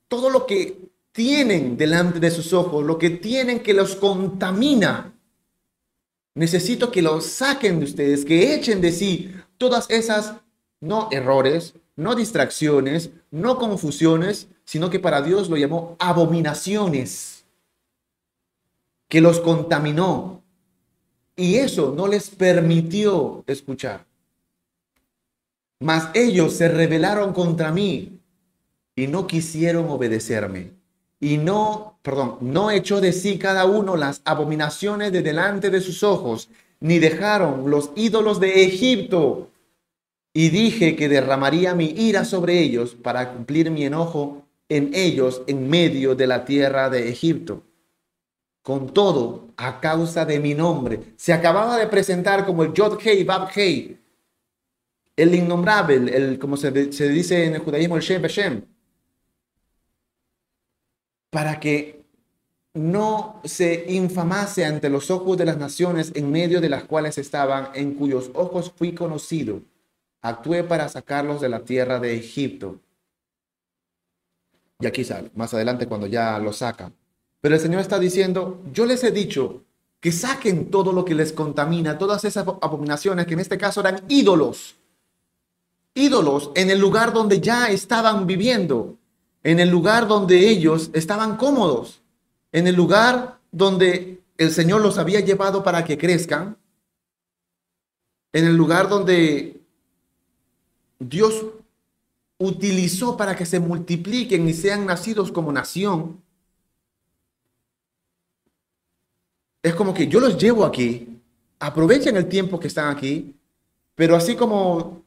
[0.08, 0.80] todo lo que
[1.12, 5.14] tienen delante de sus ojos, lo que tienen que los contamina.
[6.34, 10.34] Necesito que lo saquen de ustedes, que echen de sí todas esas,
[10.80, 17.44] no errores, no distracciones, no confusiones, sino que para Dios lo llamó abominaciones,
[19.10, 20.42] que los contaminó.
[21.36, 24.06] Y eso no les permitió escuchar.
[25.80, 28.20] Mas ellos se rebelaron contra mí
[28.96, 30.72] y no quisieron obedecerme.
[31.20, 36.04] Y no, perdón, no echó de sí cada uno las abominaciones de delante de sus
[36.04, 39.50] ojos, ni dejaron los ídolos de Egipto.
[40.38, 45.67] Y dije que derramaría mi ira sobre ellos para cumplir mi enojo en ellos en
[45.67, 47.63] medio de la tierra de Egipto.
[48.62, 53.23] Con todo, a causa de mi nombre, se acababa de presentar como el Yod Hei
[53.23, 54.00] Bab Hei,
[55.15, 58.62] el innombrable, el, como se, dice en el judaísmo, el Shem Beshem
[61.32, 62.06] para que
[62.76, 67.69] no se infamase ante los ojos de las naciones en medio de las cuales estaban,
[67.73, 69.63] en cuyos ojos fui conocido.
[70.28, 72.80] Actué para sacarlos de la tierra de Egipto.
[74.80, 76.94] Y aquí sale, más adelante cuando ya lo sacan.
[77.42, 79.63] Pero el Señor está diciendo, yo les he dicho
[80.00, 84.04] que saquen todo lo que les contamina, todas esas abominaciones que en este caso eran
[84.08, 84.76] ídolos.
[85.94, 88.98] Ídolos en el lugar donde ya estaban viviendo
[89.48, 92.02] en el lugar donde ellos estaban cómodos,
[92.52, 96.58] en el lugar donde el Señor los había llevado para que crezcan,
[98.34, 99.57] en el lugar donde
[101.00, 101.46] Dios
[102.38, 106.22] utilizó para que se multipliquen y sean nacidos como nación.
[109.64, 111.20] Es como que yo los llevo aquí,
[111.60, 113.36] aprovechen el tiempo que están aquí,
[113.96, 115.04] pero así como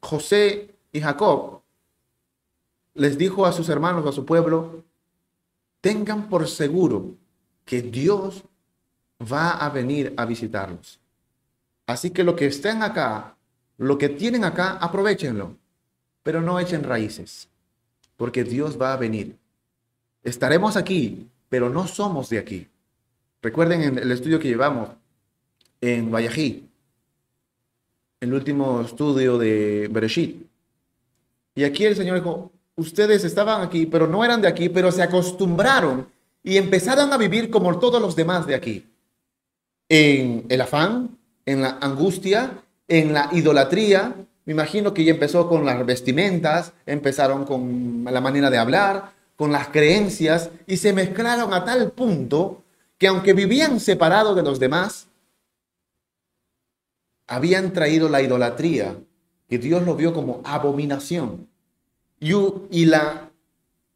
[0.00, 1.62] José y Jacob
[2.94, 4.84] les dijo a sus hermanos, a su pueblo,
[5.80, 7.14] tengan por seguro
[7.64, 8.42] que Dios
[9.20, 10.98] va a venir a visitarlos.
[11.86, 13.35] Así que lo que estén acá,
[13.78, 15.56] lo que tienen acá, aprovechenlo,
[16.22, 17.48] pero no echen raíces,
[18.16, 19.36] porque Dios va a venir.
[20.22, 22.66] Estaremos aquí, pero no somos de aquí.
[23.42, 24.90] Recuerden en el estudio que llevamos
[25.80, 26.68] en Vallají,
[28.20, 30.46] el último estudio de Bereshit.
[31.54, 35.02] Y aquí el Señor dijo, ustedes estaban aquí, pero no eran de aquí, pero se
[35.02, 36.08] acostumbraron
[36.42, 38.86] y empezaron a vivir como todos los demás de aquí.
[39.88, 44.14] En el afán, en la angustia, en la idolatría.
[44.44, 49.52] Me imagino que ya empezó con las vestimentas, empezaron con la manera de hablar, con
[49.52, 52.62] las creencias y se mezclaron a tal punto
[52.98, 55.08] que aunque vivían separados de los demás,
[57.26, 58.96] habían traído la idolatría,
[59.48, 61.48] que Dios lo vio como abominación.
[62.18, 62.32] Y,
[62.70, 63.30] y la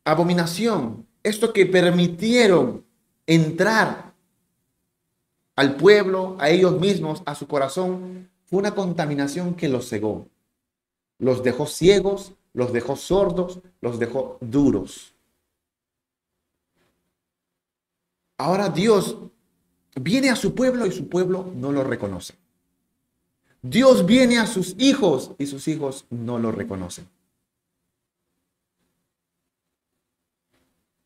[0.05, 2.85] abominación, esto que permitieron
[3.26, 4.12] entrar
[5.57, 10.28] al pueblo, a ellos mismos, a su corazón, fue una contaminación que los cegó.
[11.18, 15.14] Los dejó ciegos, los dejó sordos, los dejó duros.
[18.38, 19.16] Ahora Dios
[19.94, 22.34] viene a su pueblo y su pueblo no lo reconoce.
[23.62, 27.08] Dios viene a sus hijos y sus hijos no lo reconocen.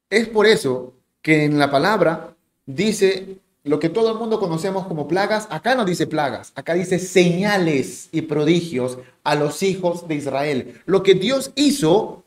[0.09, 5.09] Es por eso que en la palabra dice lo que todo el mundo conocemos como
[5.09, 10.83] plagas, acá no dice plagas, acá dice señales y prodigios a los hijos de Israel.
[10.85, 12.25] Lo que Dios hizo,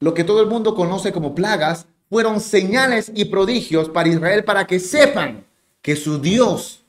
[0.00, 4.66] lo que todo el mundo conoce como plagas, fueron señales y prodigios para Israel para
[4.66, 5.46] que sepan
[5.80, 6.84] que su Dios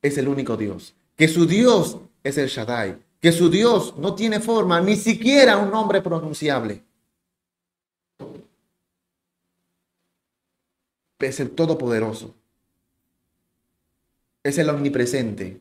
[0.00, 4.40] es el único Dios, que su Dios es el Shaddai, que su Dios no tiene
[4.40, 6.82] forma, ni siquiera un nombre pronunciable.
[11.22, 12.34] Es el Todopoderoso.
[14.42, 15.60] Es el Omnipresente.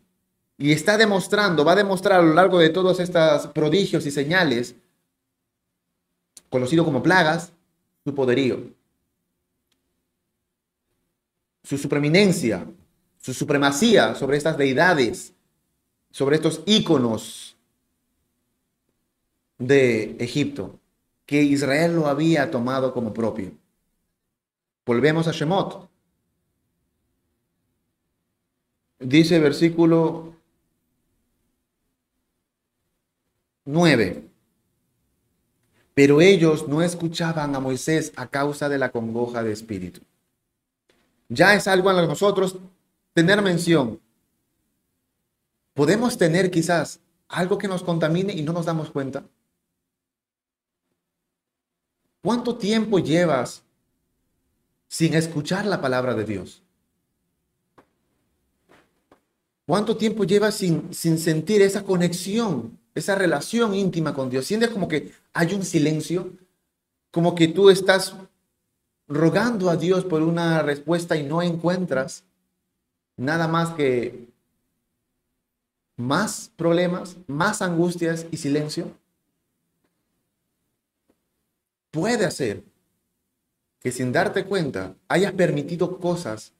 [0.58, 4.76] Y está demostrando, va a demostrar a lo largo de todos estos prodigios y señales,
[6.50, 7.52] conocido como plagas,
[8.04, 8.60] su poderío,
[11.63, 12.65] su supreeminencia,
[13.19, 15.34] su supremacía sobre estas deidades,
[16.12, 17.56] sobre estos íconos
[19.58, 20.80] de Egipto,
[21.26, 23.61] que Israel lo había tomado como propio.
[24.91, 25.89] Volvemos a Shemot.
[28.99, 30.36] Dice versículo
[33.63, 34.30] 9.
[35.93, 40.01] Pero ellos no escuchaban a Moisés a causa de la congoja de espíritu.
[41.30, 42.58] Ya es algo en nosotros
[43.13, 43.97] tener mención.
[45.73, 46.99] Podemos tener quizás
[47.30, 49.23] algo que nos contamine y no nos damos cuenta.
[52.21, 53.63] ¿Cuánto tiempo llevas
[54.91, 56.62] sin escuchar la palabra de Dios?
[59.65, 64.45] ¿Cuánto tiempo llevas sin, sin sentir esa conexión, esa relación íntima con Dios?
[64.45, 66.34] Sientes como que hay un silencio,
[67.10, 68.13] como que tú estás
[69.08, 72.25] rogando a Dios por una respuesta y no encuentras
[73.15, 74.27] nada más que
[75.95, 78.91] más problemas, más angustias y silencio,
[81.91, 82.70] puede hacer
[83.81, 86.53] que sin darte cuenta hayas permitido cosas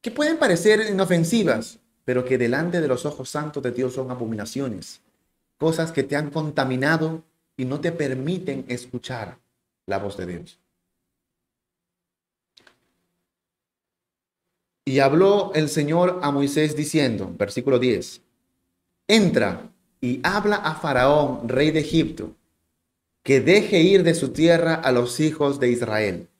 [0.00, 5.02] que pueden parecer inofensivas, pero que delante de los ojos santos de Dios son abominaciones,
[5.58, 7.24] cosas que te han contaminado
[7.56, 9.38] y no te permiten escuchar
[9.86, 10.58] la voz de Dios.
[14.84, 18.22] Y habló el Señor a Moisés diciendo, versículo 10,
[19.08, 19.70] entra
[20.00, 22.37] y habla a Faraón, rey de Egipto,
[23.28, 26.30] que deje ir de su tierra a los hijos de Israel.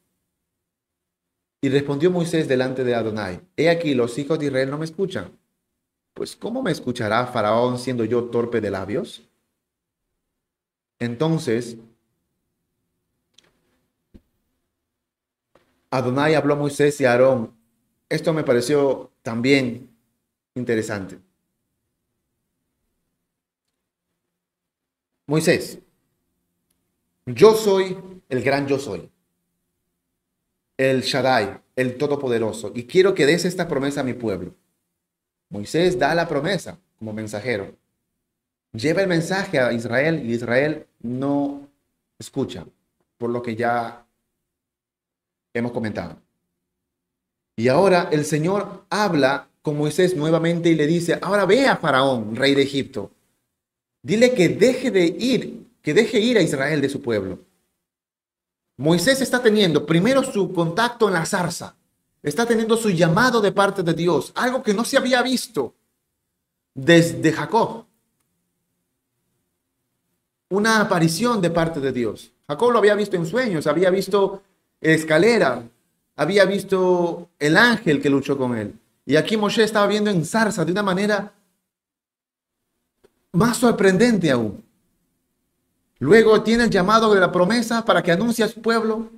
[1.61, 5.39] Y respondió Moisés delante de Adonai, he aquí los hijos de Israel no me escuchan.
[6.15, 9.23] Pues ¿cómo me escuchará Faraón siendo yo torpe de labios?
[10.99, 11.77] Entonces,
[15.91, 17.55] Adonai habló a Moisés y a Aarón
[18.09, 19.95] esto me pareció también
[20.55, 21.19] interesante.
[25.27, 25.81] Moisés,
[27.35, 27.97] yo soy
[28.29, 29.11] el gran yo soy,
[30.77, 34.55] el Shaddai, el Todopoderoso, y quiero que des esta promesa a mi pueblo.
[35.51, 37.75] Moisés da la promesa como mensajero.
[38.73, 41.69] Lleva el mensaje a Israel y Israel no
[42.19, 42.67] escucha,
[43.17, 44.05] por lo que ya
[45.55, 46.19] hemos comentado.
[47.57, 52.37] Y ahora el Señor habla con Moisés nuevamente y le dice, ahora ve a Faraón,
[52.37, 53.11] rey de Egipto.
[54.03, 57.39] Dile que deje de ir, que deje ir a Israel de su pueblo.
[58.77, 61.77] Moisés está teniendo primero su contacto en la zarza,
[62.23, 65.75] está teniendo su llamado de parte de Dios, algo que no se había visto
[66.75, 67.87] desde Jacob.
[70.51, 72.33] Una aparición de parte de Dios.
[72.47, 74.43] Jacob lo había visto en sueños, había visto
[74.83, 75.67] escalera,
[76.17, 78.79] había visto el ángel que luchó con él.
[79.07, 81.33] Y aquí Moshe estaba viendo en zarza de una manera
[83.33, 84.68] más sorprendente aún.
[85.99, 89.11] Luego tiene el llamado de la promesa para que anuncie a su pueblo.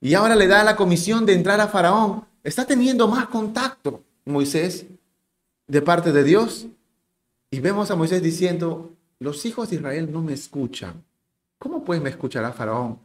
[0.00, 2.24] Y ahora le da la comisión de entrar a Faraón.
[2.42, 4.86] Está teniendo más contacto Moisés
[5.66, 6.66] de parte de Dios.
[7.50, 11.02] Y vemos a Moisés diciendo, los hijos de Israel no me escuchan.
[11.58, 12.98] ¿Cómo pues me escuchará Faraón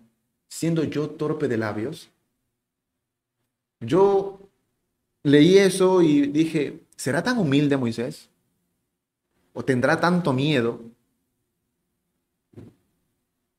[0.48, 2.10] siendo yo torpe de labios?
[3.80, 4.40] Yo
[5.24, 8.30] leí eso y dije, ¿será tan humilde Moisés?
[9.54, 10.82] ¿O tendrá tanto miedo?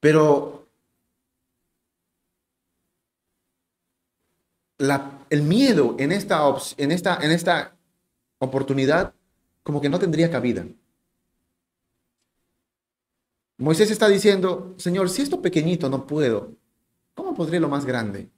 [0.03, 0.67] Pero
[5.31, 6.43] el miedo en esta,
[6.77, 7.77] en, esta, en esta
[8.38, 9.15] oportunidad
[9.62, 10.67] como que no tendría cabida.
[13.59, 16.51] Moisés está diciendo, Señor, si esto pequeñito no puedo,
[17.15, 18.29] ¿cómo podré lo más grande?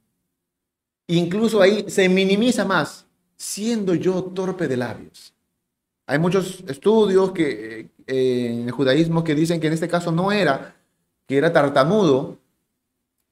[1.07, 5.33] Incluso ahí se minimiza más, siendo yo torpe de labios.
[6.05, 10.31] Hay muchos estudios que, eh, en el judaísmo que dicen que en este caso no
[10.31, 10.75] era
[11.27, 12.37] que era tartamudo,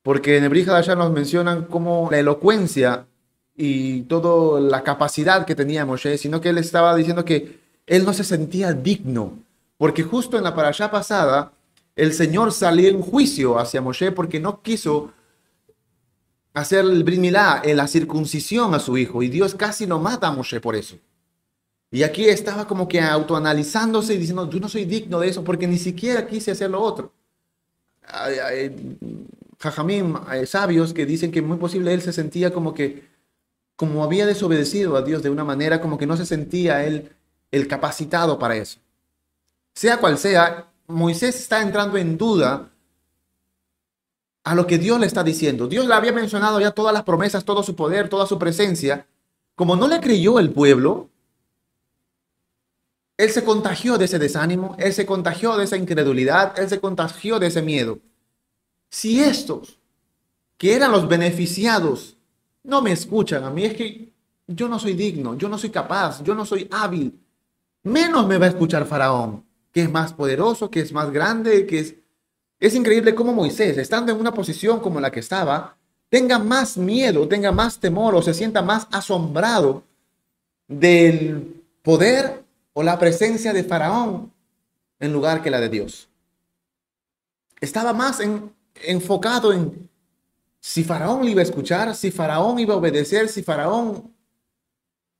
[0.01, 3.07] porque en el allá nos mencionan como la elocuencia
[3.55, 8.13] y toda la capacidad que tenía Moshe, sino que él estaba diciendo que él no
[8.13, 9.39] se sentía digno,
[9.77, 11.53] porque justo en la parasha pasada,
[11.95, 15.11] el Señor salió en juicio hacia Moshe porque no quiso
[16.53, 20.59] hacer el brimilá, la circuncisión a su hijo, y Dios casi lo mata a Moshe
[20.59, 20.97] por eso.
[21.91, 25.67] Y aquí estaba como que autoanalizándose y diciendo, yo no soy digno de eso porque
[25.67, 27.13] ni siquiera quise hacer lo otro
[29.59, 33.07] jajamim, sabios que dicen que muy posible él se sentía como que,
[33.75, 37.11] como había desobedecido a Dios de una manera, como que no se sentía él
[37.51, 38.79] el capacitado para eso.
[39.75, 42.69] Sea cual sea, Moisés está entrando en duda
[44.43, 45.67] a lo que Dios le está diciendo.
[45.67, 49.07] Dios le había mencionado ya todas las promesas, todo su poder, toda su presencia.
[49.55, 51.09] Como no le creyó el pueblo,
[53.17, 57.39] él se contagió de ese desánimo, él se contagió de esa incredulidad, él se contagió
[57.39, 57.99] de ese miedo.
[58.89, 59.79] Si estos,
[60.57, 62.17] que eran los beneficiados,
[62.63, 64.11] no me escuchan a mí, es que
[64.47, 67.19] yo no soy digno, yo no soy capaz, yo no soy hábil,
[67.83, 71.79] menos me va a escuchar Faraón, que es más poderoso, que es más grande, que
[71.79, 71.95] es...
[72.59, 75.75] Es increíble cómo Moisés, estando en una posición como la que estaba,
[76.07, 79.83] tenga más miedo, tenga más temor o se sienta más asombrado
[80.69, 82.42] del poder
[82.73, 84.31] o la presencia de Faraón
[84.99, 86.09] en lugar que la de Dios.
[87.61, 88.19] Estaba más
[88.75, 89.89] enfocado en
[90.59, 94.13] si Faraón iba a escuchar, si Faraón iba a obedecer, si Faraón...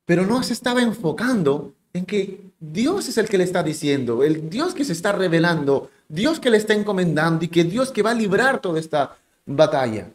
[0.06, 4.50] Pero no se estaba enfocando en que Dios es el que le está diciendo, el
[4.50, 8.12] Dios que se está revelando, Dios que le está encomendando y que Dios que va
[8.12, 10.12] a librar toda esta batalla.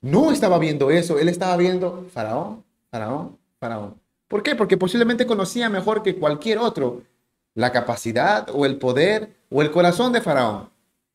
[0.00, 4.03] No estaba viendo eso, él estaba viendo Faraón, Faraón, Faraón.
[4.28, 4.54] ¿Por qué?
[4.56, 7.02] Porque posiblemente conocía mejor que cualquier otro
[7.54, 10.70] la capacidad o el poder o el corazón de Faraón.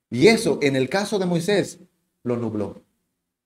[0.09, 1.79] Y eso, en el caso de Moisés,
[2.23, 2.81] lo nubló,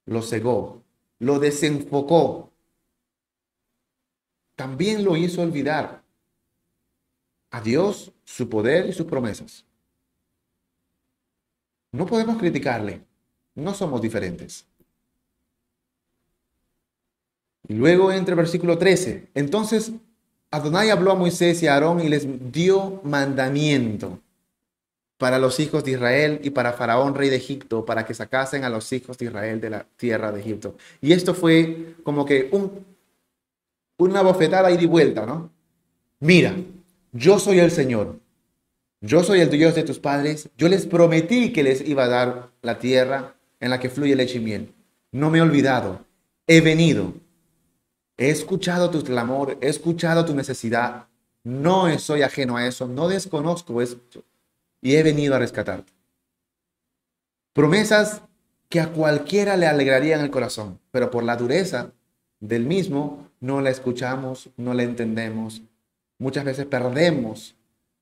[0.05, 0.83] lo cegó,
[1.19, 2.51] lo desenfocó.
[4.55, 6.03] También lo hizo olvidar
[7.49, 9.65] a Dios, su poder y sus promesas.
[11.91, 13.05] No podemos criticarle,
[13.55, 14.65] no somos diferentes.
[17.67, 19.29] Y luego entra el versículo 13.
[19.33, 19.91] Entonces
[20.53, 24.19] Adonai habló a Moisés y a Aarón y les dio mandamiento
[25.17, 28.69] para los hijos de Israel y para Faraón, rey de Egipto, para que sacasen a
[28.69, 30.75] los hijos de Israel de la tierra de Egipto.
[31.01, 32.85] Y esto fue como que un,
[33.97, 35.49] una bofetada ida y vuelta, ¿no?
[36.19, 36.55] Mira,
[37.13, 38.19] yo soy el Señor,
[39.01, 42.49] yo soy el Dios de tus padres, yo les prometí que les iba a dar
[42.61, 44.73] la tierra en la que fluye leche y miel.
[45.11, 46.05] No me he olvidado,
[46.45, 47.13] he venido
[48.17, 51.07] He escuchado tu clamor, he escuchado tu necesidad.
[51.43, 54.23] No soy ajeno a eso, no desconozco esto
[54.81, 55.91] y he venido a rescatarte.
[57.53, 58.21] Promesas
[58.69, 61.91] que a cualquiera le alegrarían el corazón, pero por la dureza
[62.39, 65.61] del mismo no la escuchamos, no la entendemos.
[66.17, 67.55] Muchas veces perdemos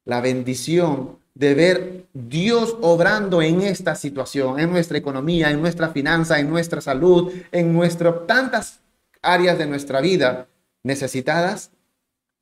[0.06, 6.40] la bendición de ver Dios obrando en esta situación, en nuestra economía, en nuestra finanza,
[6.40, 8.81] en nuestra salud, en nuestras tantas
[9.22, 10.48] áreas de nuestra vida
[10.84, 11.72] necesitadas,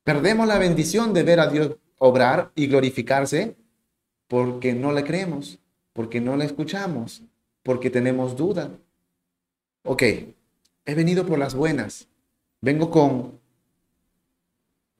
[0.04, 3.56] perdemos la bendición de ver a Dios obrar y glorificarse
[4.28, 5.58] porque no le creemos,
[5.92, 7.22] porque no le escuchamos,
[7.62, 8.70] porque tenemos duda.
[9.84, 12.08] Ok, he venido por las buenas.
[12.60, 13.40] Vengo con,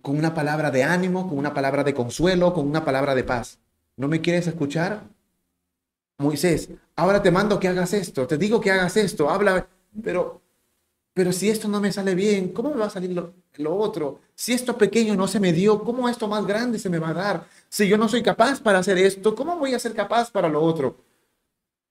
[0.03, 3.59] con una palabra de ánimo, con una palabra de consuelo, con una palabra de paz.
[3.97, 5.03] ¿No me quieres escuchar?
[6.19, 9.67] Moisés, ahora te mando que hagas esto, te digo que hagas esto, habla,
[10.03, 10.43] pero,
[11.13, 14.21] pero si esto no me sale bien, ¿cómo me va a salir lo, lo otro?
[14.35, 17.15] Si esto pequeño no se me dio, ¿cómo esto más grande se me va a
[17.15, 17.47] dar?
[17.69, 20.63] Si yo no soy capaz para hacer esto, ¿cómo voy a ser capaz para lo
[20.63, 20.97] otro?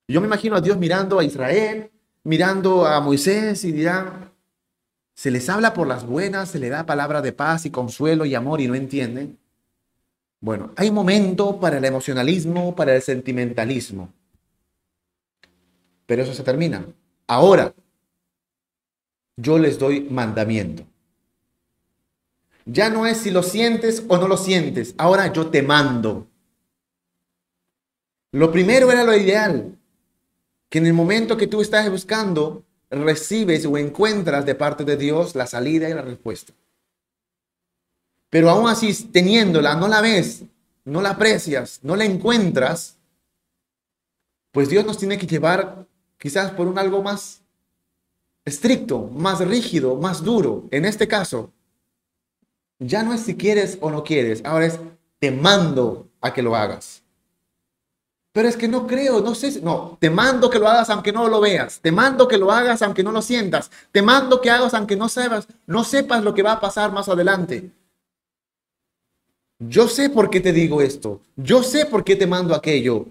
[0.07, 1.91] Yo me imagino a Dios mirando a Israel,
[2.23, 4.31] mirando a Moisés y dirán,
[5.13, 8.35] se les habla por las buenas, se le da palabra de paz y consuelo y
[8.35, 9.37] amor y no entienden.
[10.39, 14.13] Bueno, hay momento para el emocionalismo, para el sentimentalismo.
[16.05, 16.85] Pero eso se termina.
[17.27, 17.73] Ahora,
[19.41, 20.83] yo les doy mandamiento.
[22.65, 24.93] Ya no es si lo sientes o no lo sientes.
[24.97, 26.27] Ahora yo te mando.
[28.31, 29.75] Lo primero era lo ideal.
[30.69, 35.35] Que en el momento que tú estás buscando, recibes o encuentras de parte de Dios
[35.35, 36.53] la salida y la respuesta.
[38.29, 40.43] Pero aún así, teniéndola, no la ves,
[40.85, 42.97] no la aprecias, no la encuentras,
[44.51, 45.87] pues Dios nos tiene que llevar
[46.19, 47.38] quizás por un algo más
[48.45, 50.65] estricto, más rígido, más duro.
[50.71, 51.51] En este caso,
[52.79, 54.79] ya no es si quieres o no quieres, ahora es
[55.19, 57.03] te mando a que lo hagas.
[58.31, 61.27] Pero es que no creo, no sé, no, te mando que lo hagas aunque no
[61.27, 64.73] lo veas, te mando que lo hagas aunque no lo sientas, te mando que hagas
[64.73, 67.71] aunque no sepas, no sepas lo que va a pasar más adelante.
[69.57, 73.07] Yo sé por qué te digo esto, yo sé por qué te mando aquello.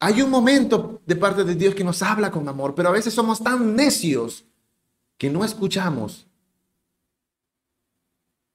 [0.00, 3.12] Hay un momento de parte de Dios que nos habla con amor, pero a veces
[3.12, 4.44] somos tan necios
[5.16, 6.26] que no escuchamos.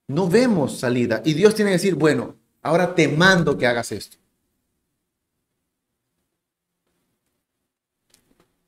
[0.07, 1.21] No vemos salida.
[1.25, 4.17] Y Dios tiene que decir, bueno, ahora te mando que hagas esto.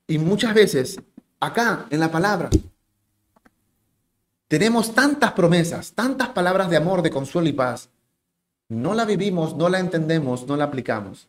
[0.08, 1.00] Y muchas veces,
[1.40, 2.50] acá en la palabra,
[4.48, 7.90] tenemos tantas promesas, tantas palabras de amor, de consuelo y paz.
[8.68, 11.28] No la vivimos, no la entendemos, no la aplicamos.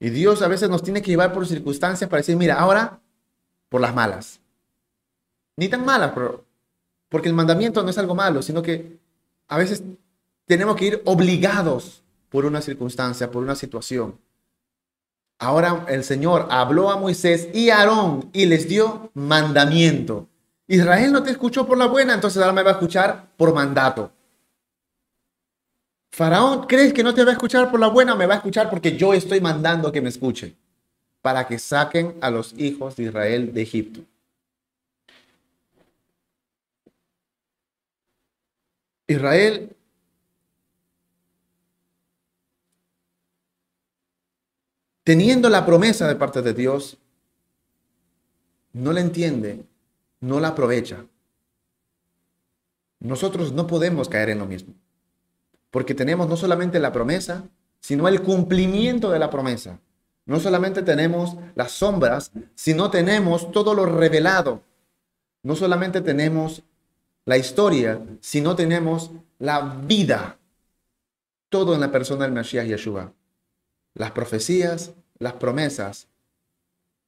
[0.00, 3.00] Y Dios a veces nos tiene que llevar por circunstancias para decir, mira, ahora
[3.68, 4.40] por las malas.
[5.56, 6.44] Ni tan malas, pero,
[7.08, 8.98] porque el mandamiento no es algo malo, sino que
[9.48, 9.82] a veces
[10.46, 14.18] tenemos que ir obligados por una circunstancia, por una situación.
[15.38, 20.28] Ahora el Señor habló a Moisés y a Aarón y les dio mandamiento.
[20.66, 24.12] Israel no te escuchó por la buena, entonces ahora me va a escuchar por mandato.
[26.18, 28.16] Faraón, ¿crees que no te va a escuchar por la buena?
[28.16, 30.56] Me va a escuchar porque yo estoy mandando que me escuche
[31.22, 34.00] para que saquen a los hijos de Israel de Egipto.
[39.06, 39.76] Israel
[45.04, 46.98] teniendo la promesa de parte de Dios,
[48.72, 49.64] no la entiende,
[50.18, 51.06] no la aprovecha.
[52.98, 54.74] Nosotros no podemos caer en lo mismo.
[55.70, 57.44] Porque tenemos no solamente la promesa,
[57.80, 59.80] sino el cumplimiento de la promesa.
[60.24, 64.62] No solamente tenemos las sombras, sino tenemos todo lo revelado.
[65.42, 66.62] No solamente tenemos
[67.24, 70.38] la historia, sino tenemos la vida.
[71.48, 73.12] Todo en la persona del Mashiach Yeshua.
[73.94, 76.08] Las profecías, las promesas,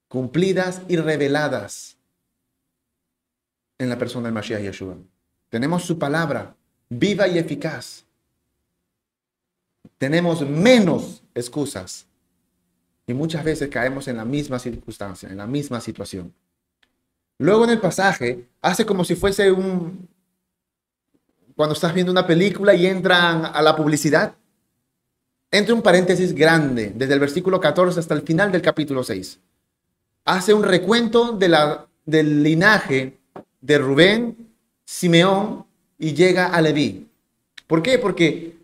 [0.09, 1.99] cumplidas y reveladas
[3.79, 4.97] en la persona del Mashiach Yeshua.
[5.51, 6.57] Tenemos su palabra
[6.89, 8.07] viva y eficaz
[10.01, 12.07] tenemos menos excusas.
[13.07, 16.33] Y muchas veces caemos en la misma circunstancia, en la misma situación.
[17.37, 20.09] Luego en el pasaje, hace como si fuese un...
[21.55, 24.35] Cuando estás viendo una película y entran a la publicidad,
[25.51, 29.39] entra un paréntesis grande, desde el versículo 14 hasta el final del capítulo 6.
[30.25, 33.19] Hace un recuento de la, del linaje
[33.61, 34.49] de Rubén,
[34.83, 35.67] Simeón
[35.99, 37.07] y llega a Leví.
[37.67, 37.99] ¿Por qué?
[37.99, 38.60] Porque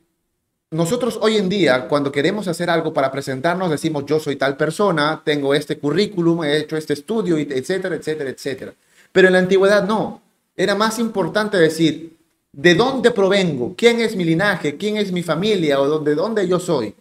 [0.71, 5.23] nosotros hoy en día, cuando queremos hacer algo para presentarnos, decimos yo soy tal persona,
[5.25, 8.75] tengo este currículum, he hecho este estudio, etcétera, etcétera, etcétera.
[9.13, 10.21] Pero en la antigüedad no.
[10.57, 12.17] Era más importante decir
[12.53, 16.59] de dónde provengo, quién es mi linaje, quién es mi familia o de dónde yo
[16.59, 16.95] soy.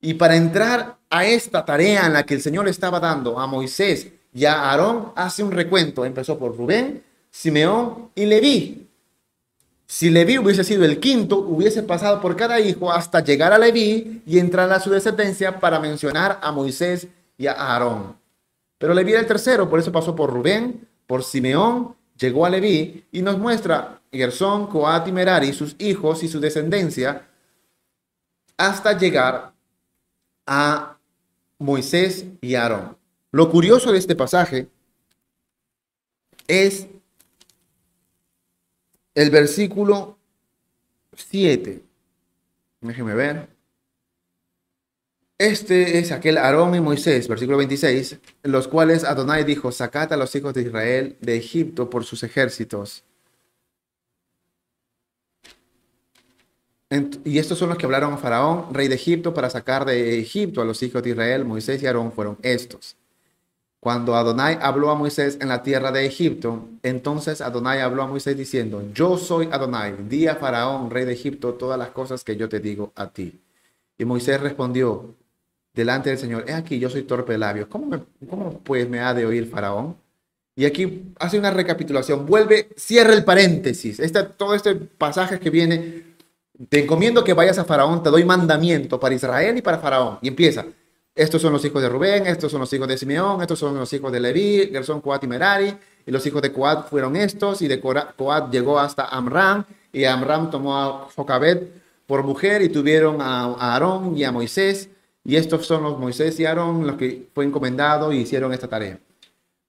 [0.00, 4.08] Y para entrar a esta tarea en la que el Señor estaba dando a Moisés
[4.32, 6.04] y a Aarón, hace un recuento.
[6.04, 8.89] Empezó por Rubén, Simeón y Leví.
[9.92, 14.22] Si Leví hubiese sido el quinto, hubiese pasado por cada hijo hasta llegar a Leví
[14.24, 18.16] y entrar a su descendencia para mencionar a Moisés y a Aarón.
[18.78, 23.04] Pero Leví era el tercero, por eso pasó por Rubén, por Simeón llegó a Leví
[23.10, 27.26] y nos muestra Gersón, Coat y Merari, sus hijos y su descendencia,
[28.58, 29.52] hasta llegar
[30.46, 30.98] a
[31.58, 32.96] Moisés y Aarón.
[33.32, 34.68] Lo curioso de este pasaje
[36.46, 36.86] es
[39.14, 40.18] el versículo
[41.14, 41.82] 7.
[42.80, 43.48] Déjeme ver.
[45.38, 50.34] Este es aquel Aarón y Moisés, versículo 26, los cuales Adonai dijo, sacad a los
[50.34, 53.04] hijos de Israel de Egipto por sus ejércitos.
[57.24, 60.60] Y estos son los que hablaron a Faraón, rey de Egipto, para sacar de Egipto
[60.60, 61.44] a los hijos de Israel.
[61.44, 62.96] Moisés y Aarón fueron estos.
[63.80, 68.36] Cuando Adonai habló a Moisés en la tierra de Egipto, entonces Adonai habló a Moisés
[68.36, 72.46] diciendo, yo soy Adonai, di a Faraón, rey de Egipto, todas las cosas que yo
[72.50, 73.40] te digo a ti.
[73.96, 75.14] Y Moisés respondió
[75.72, 79.14] delante del Señor, he aquí, yo soy torpe de labios, ¿cómo, cómo pues me ha
[79.14, 79.96] de oír Faraón?
[80.54, 86.04] Y aquí hace una recapitulación, vuelve, cierra el paréntesis, este, todo este pasaje que viene,
[86.68, 90.18] te encomiendo que vayas a Faraón, te doy mandamiento para Israel y para Faraón.
[90.20, 90.66] Y empieza,
[91.14, 93.92] estos son los hijos de Rubén, estos son los hijos de Simeón, estos son los
[93.92, 97.68] hijos de Leví, Gersón, Coat y Merari, y los hijos de Coat fueron estos, y
[97.68, 101.72] de Coat llegó hasta Amram, y Amram tomó a Jocabet
[102.06, 104.88] por mujer, y tuvieron a Aarón y a Moisés,
[105.24, 108.98] y estos son los Moisés y Aarón los que fue encomendado y hicieron esta tarea.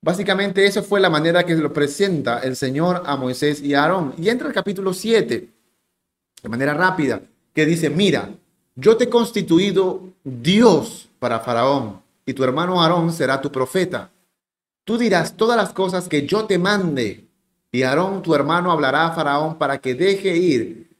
[0.00, 4.14] Básicamente, esa fue la manera que lo presenta el Señor a Moisés y Aarón.
[4.18, 5.48] Y entra el capítulo 7,
[6.42, 7.20] de manera rápida,
[7.54, 8.30] que dice, mira,
[8.74, 14.10] yo te he constituido Dios para Faraón, y tu hermano Aarón será tu profeta.
[14.84, 17.26] Tú dirás todas las cosas que yo te mande,
[17.70, 20.90] y Aarón, tu hermano, hablará a Faraón para que deje ir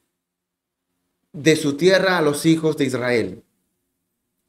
[1.33, 3.43] de su tierra a los hijos de Israel.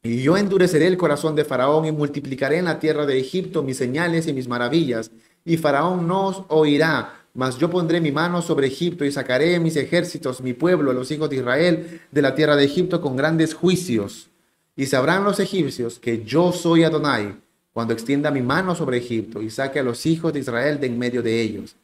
[0.02, 3.78] Y yo endureceré el corazón de Faraón y multiplicaré en la tierra de Egipto mis
[3.78, 5.10] señales y mis maravillas,
[5.44, 9.76] y Faraón no os oirá, mas yo pondré mi mano sobre Egipto y sacaré mis
[9.76, 14.30] ejércitos, mi pueblo, los hijos de Israel, de la tierra de Egipto con grandes juicios.
[14.76, 17.36] Y sabrán los egipcios que yo soy Adonai
[17.72, 20.98] cuando extienda mi mano sobre Egipto y saque a los hijos de Israel de en
[20.98, 21.74] medio de ellos.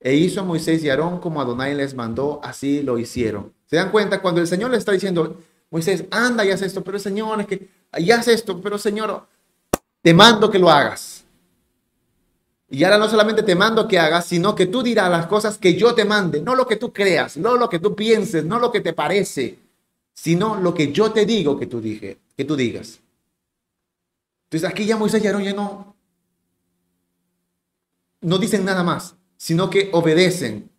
[0.00, 3.52] E hizo Moisés y Aarón como Adonai les mandó, así lo hicieron.
[3.66, 4.20] ¿Se dan cuenta?
[4.20, 5.38] Cuando el Señor le está diciendo,
[5.70, 7.68] Moisés, anda y haz esto, pero Señor, es que,
[7.98, 9.26] y haz esto, pero Señor,
[10.02, 11.17] te mando que lo hagas.
[12.70, 15.74] Y ahora no solamente te mando que hagas, sino que tú dirás las cosas que
[15.74, 18.70] yo te mande, no lo que tú creas, no lo que tú pienses, no lo
[18.70, 19.58] que te parece,
[20.12, 23.00] sino lo que yo te digo que tú dije que tú digas.
[24.44, 25.96] Entonces aquí ya Moisés y Aarón ya no,
[28.20, 30.70] no dicen nada más, sino que obedecen.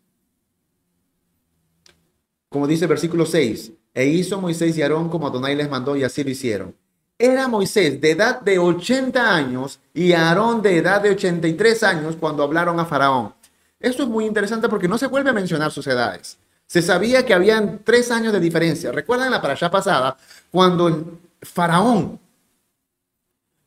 [2.47, 6.03] Como dice el versículo 6, e hizo Moisés y Aarón como Adonai les mandó y
[6.03, 6.75] así lo hicieron.
[7.21, 12.43] Era Moisés de edad de 80 años y Aarón de edad de 83 años cuando
[12.43, 13.33] hablaron a Faraón.
[13.77, 16.37] Esto es muy interesante porque no se vuelve a mencionar sus edades.
[16.65, 18.93] Se sabía que habían tres años de diferencia.
[18.93, 20.15] Recuerdan la allá pasada
[20.49, 22.19] cuando faraón,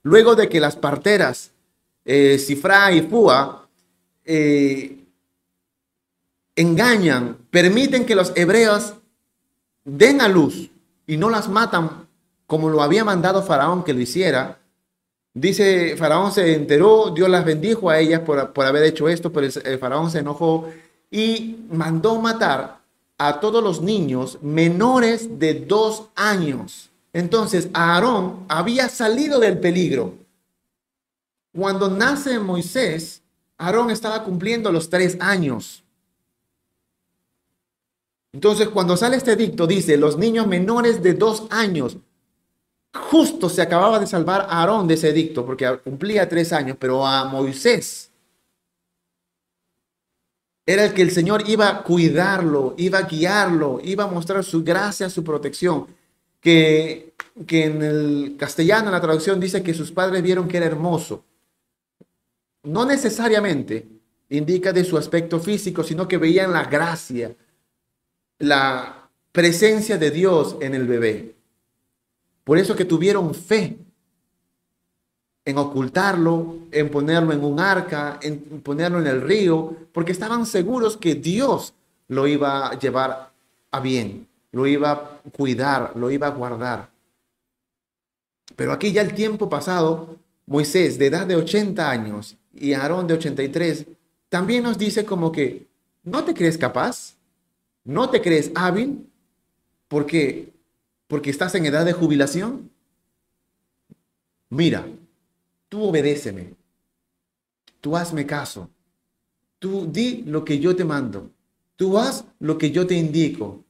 [0.02, 1.50] luego de que las parteras
[2.04, 3.68] eh, Cifra y Fua
[4.24, 5.04] eh,
[6.56, 8.94] engañan, permiten que los hebreos
[9.84, 10.70] den a luz
[11.06, 12.06] y no las matan
[12.52, 14.58] como lo había mandado Faraón que lo hiciera.
[15.32, 19.46] Dice, Faraón se enteró, Dios las bendijo a ellas por, por haber hecho esto, pero
[19.46, 20.68] el Faraón se enojó
[21.10, 22.82] y mandó matar
[23.16, 26.90] a todos los niños menores de dos años.
[27.14, 30.12] Entonces, Aarón había salido del peligro.
[31.56, 33.22] Cuando nace Moisés,
[33.56, 35.82] Aarón estaba cumpliendo los tres años.
[38.34, 41.96] Entonces, cuando sale este dicto, dice, los niños menores de dos años,
[42.94, 47.06] justo se acababa de salvar a Aarón de ese dicto, porque cumplía tres años, pero
[47.06, 48.10] a Moisés
[50.64, 54.62] era el que el Señor iba a cuidarlo, iba a guiarlo, iba a mostrar su
[54.62, 55.86] gracia, su protección
[56.40, 57.14] que,
[57.48, 61.24] en el castellano, en la traducción, dice que sus padres vieron que era hermoso.
[62.64, 63.88] No necesariamente
[64.28, 67.34] indica de su aspecto físico, sino que veían la gracia,
[68.38, 71.36] la presencia de Dios en el bebé.
[72.44, 73.76] Por eso que tuvieron fe
[75.44, 80.96] en ocultarlo, en ponerlo en un arca, en ponerlo en el río, porque estaban seguros
[80.96, 81.74] que Dios
[82.08, 83.32] lo iba a llevar
[83.70, 86.90] a bien lo iba a cuidar, lo iba a guardar.
[88.54, 90.16] Pero aquí ya el tiempo pasado,
[90.46, 93.86] Moisés de edad de 80 años y Aarón de 83,
[94.28, 95.66] también nos dice como que,
[96.04, 97.14] ¿no te crees capaz?
[97.84, 99.08] ¿No te crees hábil?
[99.88, 100.51] Porque,
[101.12, 102.70] porque estás en edad de jubilación.
[104.48, 104.88] Mira,
[105.68, 106.54] tú obedéceme,
[107.82, 108.70] tú hazme caso,
[109.58, 111.30] Tú di lo que yo te mando.
[111.76, 113.62] Tú haz lo que yo te indico.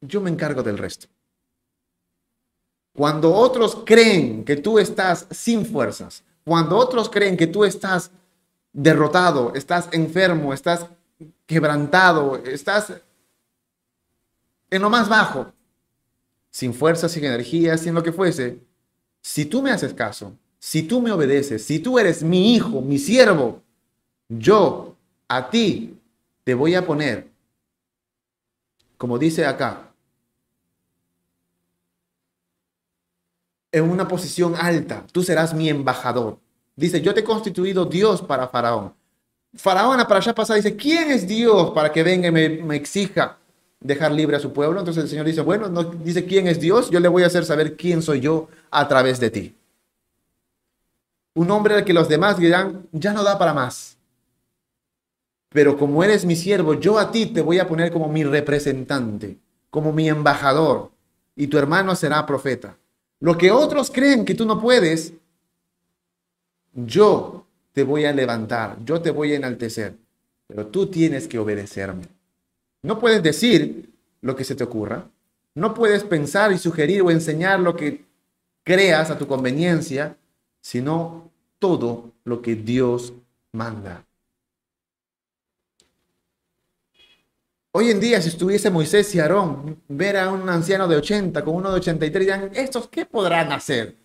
[0.00, 1.08] Yo me encargo del resto.
[2.94, 8.10] Cuando otros creen que tú estás sin fuerzas, cuando otros creen que tú estás
[8.72, 10.86] derrotado, estás enfermo, estás
[11.44, 13.03] quebrantado, estás
[14.74, 15.52] en lo más bajo,
[16.50, 18.58] sin fuerzas, sin energía, sin lo que fuese,
[19.22, 22.98] si tú me haces caso, si tú me obedeces, si tú eres mi hijo, mi
[22.98, 23.62] siervo,
[24.28, 24.96] yo
[25.28, 25.98] a ti
[26.42, 27.28] te voy a poner,
[28.96, 29.92] como dice acá,
[33.74, 35.04] en una posición alta.
[35.10, 36.38] Tú serás mi embajador.
[36.76, 38.94] Dice, yo te he constituido Dios para Faraón.
[39.56, 43.38] Faraón, para allá pasada, dice, ¿quién es Dios para que venga y me, exija
[43.84, 44.80] dejar libre a su pueblo?
[44.80, 47.44] Entonces el Señor dice, bueno, no dice quién es Dios, yo le voy a hacer
[47.44, 49.54] saber quién soy yo a través de ti.
[51.34, 53.96] Un hombre al que los demás dirán, ya no da para más.
[55.50, 59.38] Pero como eres mi siervo, yo a ti te voy a poner como mi representante,
[59.70, 60.90] como mi embajador,
[61.36, 62.76] y tu hermano será profeta.
[63.20, 65.12] Lo que otros creen que tú no puedes,
[66.72, 69.96] yo te voy a levantar, yo te voy a enaltecer,
[70.46, 72.13] pero tú tienes que obedecerme.
[72.84, 75.08] No puedes decir lo que se te ocurra,
[75.54, 78.04] no puedes pensar y sugerir o enseñar lo que
[78.62, 80.18] creas a tu conveniencia,
[80.60, 83.14] sino todo lo que Dios
[83.52, 84.04] manda.
[87.72, 91.54] Hoy en día, si estuviese Moisés y Aarón, ver a un anciano de 80 con
[91.54, 93.96] uno de 83, dirán, ¿estos qué podrán hacer?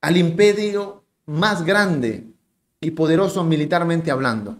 [0.00, 2.24] Al imperio más grande
[2.80, 4.56] y poderoso militarmente hablando,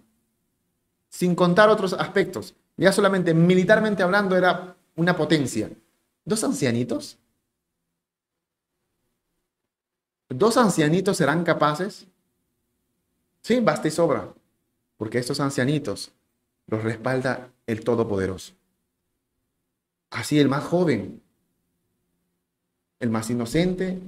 [1.08, 2.54] sin contar otros aspectos.
[2.76, 5.70] Ya solamente militarmente hablando era una potencia.
[6.24, 7.18] ¿Dos ancianitos?
[10.28, 12.06] ¿Dos ancianitos serán capaces?
[13.42, 14.32] Sí, basta y sobra,
[14.96, 16.12] porque estos ancianitos
[16.66, 18.54] los respalda el Todopoderoso.
[20.10, 21.22] Así el más joven,
[23.00, 24.00] el más inocente,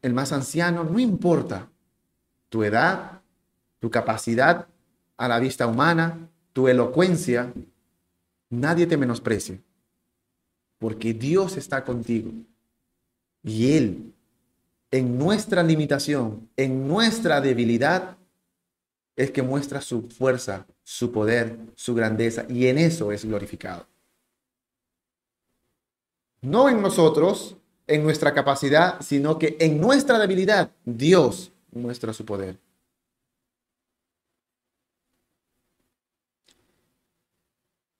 [0.00, 1.68] el más anciano, no importa
[2.48, 3.20] tu edad,
[3.80, 4.66] tu capacidad
[5.18, 7.52] a la vista humana, tu elocuencia,
[8.48, 9.60] nadie te menosprecie,
[10.78, 12.32] porque Dios está contigo.
[13.42, 14.14] Y Él,
[14.90, 18.16] en nuestra limitación, en nuestra debilidad,
[19.16, 23.86] es que muestra su fuerza, su poder, su grandeza, y en eso es glorificado.
[26.40, 27.56] No en nosotros,
[27.88, 32.58] en nuestra capacidad, sino que en nuestra debilidad Dios muestra su poder.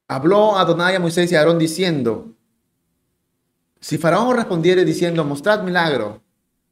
[0.09, 2.32] Habló Adonai a Moisés y a Aarón diciendo,
[3.78, 6.22] si Faraón respondiere diciendo, mostrad milagro,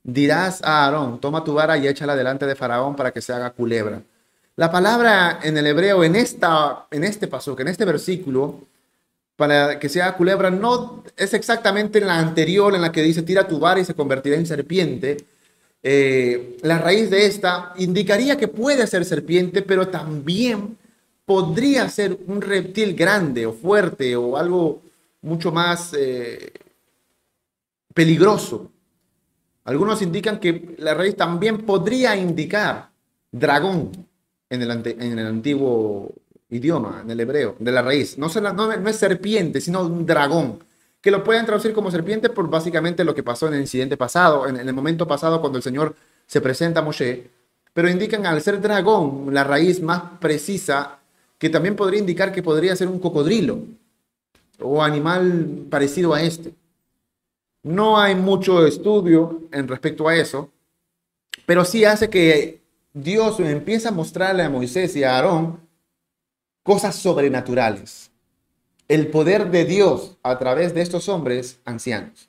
[0.03, 3.51] dirás a Aarón, toma tu vara y échala delante de Faraón para que se haga
[3.51, 4.03] culebra.
[4.57, 8.63] La palabra en el hebreo, en, esta, en este paso, en este versículo,
[9.37, 13.59] para que sea culebra, no es exactamente la anterior en la que dice tira tu
[13.59, 15.19] vara y se convertirá en serpiente.
[15.83, 20.79] Eh, la raíz de esta indicaría que puede ser serpiente, pero también
[21.27, 24.83] podría ser un reptil grande o fuerte o algo
[25.23, 26.53] mucho más eh,
[27.93, 28.71] peligroso.
[29.65, 32.89] Algunos indican que la raíz también podría indicar
[33.33, 33.91] dragón,
[34.49, 36.15] en el, en el antiguo
[36.49, 38.17] idioma, en el hebreo, de la raíz.
[38.17, 40.61] No, no, es serpiente, sino un dragón,
[41.01, 44.47] que lo pueden traducir como serpiente por básicamente lo que pasó en el incidente pasado,
[44.47, 45.97] en, el momento pasado cuando el Señor
[46.27, 47.31] se presenta a Moshe,
[47.73, 50.99] pero indican al ser dragón, la raíz más precisa,
[51.39, 53.61] que también podría indicar que podría ser un cocodrilo
[54.61, 56.55] o animal parecido a este.
[57.63, 60.51] No hay mucho estudio en respecto a eso,
[61.45, 62.63] pero sí hace que
[62.95, 65.61] Dios empieza a mostrarle a Moisés y a Aarón
[66.63, 68.11] cosas sobrenaturales.
[68.89, 72.29] El poder de Dios a través de estos hombres ancianos.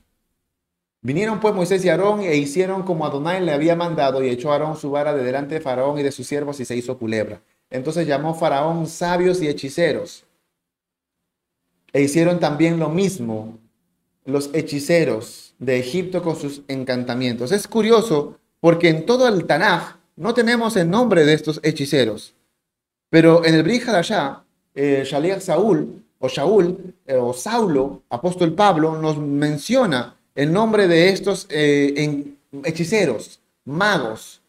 [1.02, 4.54] Vinieron pues Moisés y Aarón e hicieron como Adonai le había mandado y echó a
[4.54, 7.42] Aarón su vara de delante de Faraón y de sus siervos y se hizo culebra.
[7.70, 10.24] Entonces llamó Faraón sabios y hechiceros.
[11.94, 13.58] E hicieron también lo mismo
[14.26, 17.52] los hechiceros de Egipto con sus encantamientos.
[17.52, 22.34] Es curioso porque en todo el Tanaj no tenemos el nombre de estos hechiceros,
[23.10, 24.44] pero en el Brihadashá,
[24.76, 25.06] eh,
[25.40, 32.26] Saúl, o Shaul, eh, o Saulo, apóstol Pablo, nos menciona el nombre de estos eh,
[32.64, 34.42] hechiceros, magos,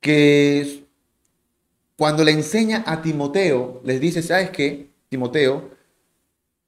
[0.00, 0.81] que
[2.02, 5.70] cuando le enseña a Timoteo, les dice, ¿sabes qué, Timoteo?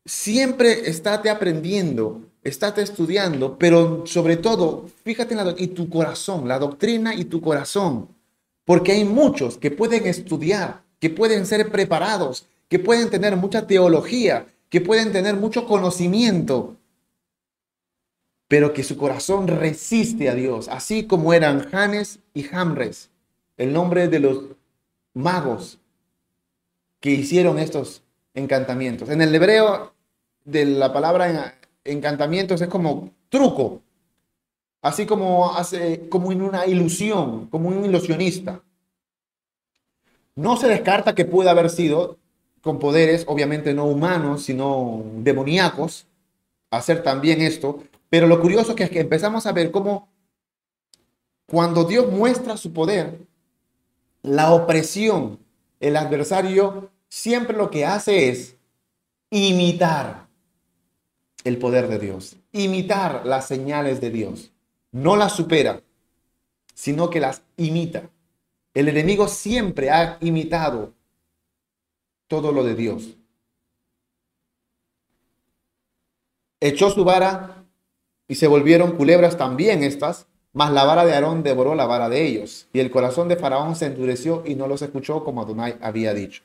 [0.07, 6.61] Siempre estate aprendiendo estate estudiando, pero sobre todo, fíjate en la, y tu corazón, la
[6.61, 8.11] doctrina y tu corazón,
[8.65, 14.47] porque hay muchos que pueden estudiar, que pueden ser preparados, que pueden tener mucha teología,
[14.69, 16.77] que pueden tener mucho conocimiento,
[18.47, 23.11] pero que su corazón resiste a Dios, así como eran Janes y Jamres,
[23.57, 24.45] el nombre de los
[25.15, 25.79] magos
[27.01, 28.03] que hicieron estos
[28.35, 29.09] encantamientos.
[29.09, 29.95] En el hebreo
[30.45, 33.83] de la palabra encantamientos es como truco,
[34.83, 38.63] así como hace como en una ilusión, como un ilusionista.
[40.35, 42.19] No se descarta que pueda haber sido
[42.61, 46.07] con poderes, obviamente no humanos, sino demoníacos,
[46.71, 50.09] hacer también esto, pero lo curioso es que empezamos a ver cómo
[51.47, 53.19] cuando Dios muestra su poder,
[54.25, 55.39] la opresión,
[55.81, 58.57] el adversario siempre lo que hace es
[59.31, 60.29] imitar
[61.45, 64.51] el poder de Dios, imitar las señales de Dios.
[64.93, 65.83] No las supera,
[66.73, 68.09] sino que las imita.
[68.73, 70.95] El enemigo siempre ha imitado
[72.27, 73.19] todo lo de Dios.
[76.61, 77.67] Echó su vara
[78.27, 82.25] y se volvieron culebras también estas, mas la vara de Aarón devoró la vara de
[82.25, 86.15] ellos, y el corazón de Faraón se endureció y no los escuchó como Adonai había
[86.15, 86.43] dicho.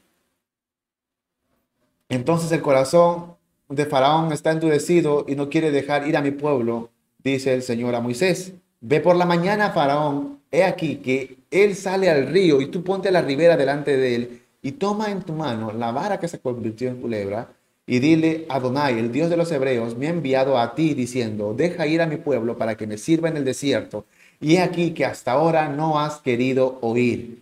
[2.10, 3.36] Entonces el corazón
[3.70, 6.89] de Faraón está endurecido y no quiere dejar ir a mi pueblo,
[7.24, 8.53] dice el Señor a Moisés.
[8.82, 13.10] Ve por la mañana, Faraón, he aquí que él sale al río y tú ponte
[13.10, 16.39] a la ribera delante de él y toma en tu mano la vara que se
[16.39, 17.47] convirtió en culebra
[17.91, 21.87] y dile, Adonai, el Dios de los hebreos, me ha enviado a ti diciendo, deja
[21.87, 24.05] ir a mi pueblo para que me sirva en el desierto.
[24.39, 27.41] Y he aquí que hasta ahora no has querido oír.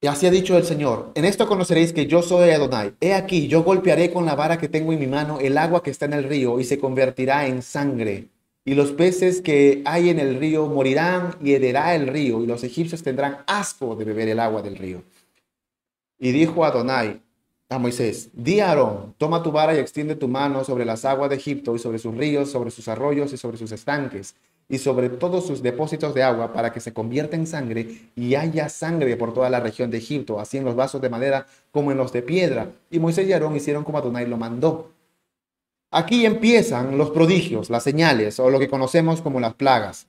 [0.00, 2.94] Y así ha dicho el Señor, en esto conoceréis que yo soy Adonai.
[3.00, 5.90] He aquí, yo golpearé con la vara que tengo en mi mano el agua que
[5.90, 8.28] está en el río y se convertirá en sangre.
[8.64, 12.62] Y los peces que hay en el río morirán y herirá el río, y los
[12.62, 15.02] egipcios tendrán asco de beber el agua del río.
[16.20, 17.23] Y dijo Adonai,
[17.68, 21.30] a Moisés, di a Aarón, toma tu vara y extiende tu mano sobre las aguas
[21.30, 24.34] de Egipto y sobre sus ríos, sobre sus arroyos y sobre sus estanques
[24.68, 28.68] y sobre todos sus depósitos de agua para que se convierta en sangre y haya
[28.68, 31.98] sangre por toda la región de Egipto, así en los vasos de madera como en
[31.98, 32.70] los de piedra.
[32.90, 34.90] Y Moisés y Aarón hicieron como Adonai lo mandó.
[35.90, 40.06] Aquí empiezan los prodigios, las señales o lo que conocemos como las plagas.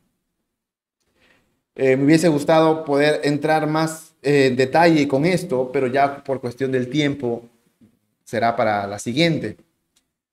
[1.76, 6.72] Eh, me hubiese gustado poder entrar más eh, detalle con esto, pero ya por cuestión
[6.72, 7.44] del tiempo
[8.24, 9.56] será para la siguiente.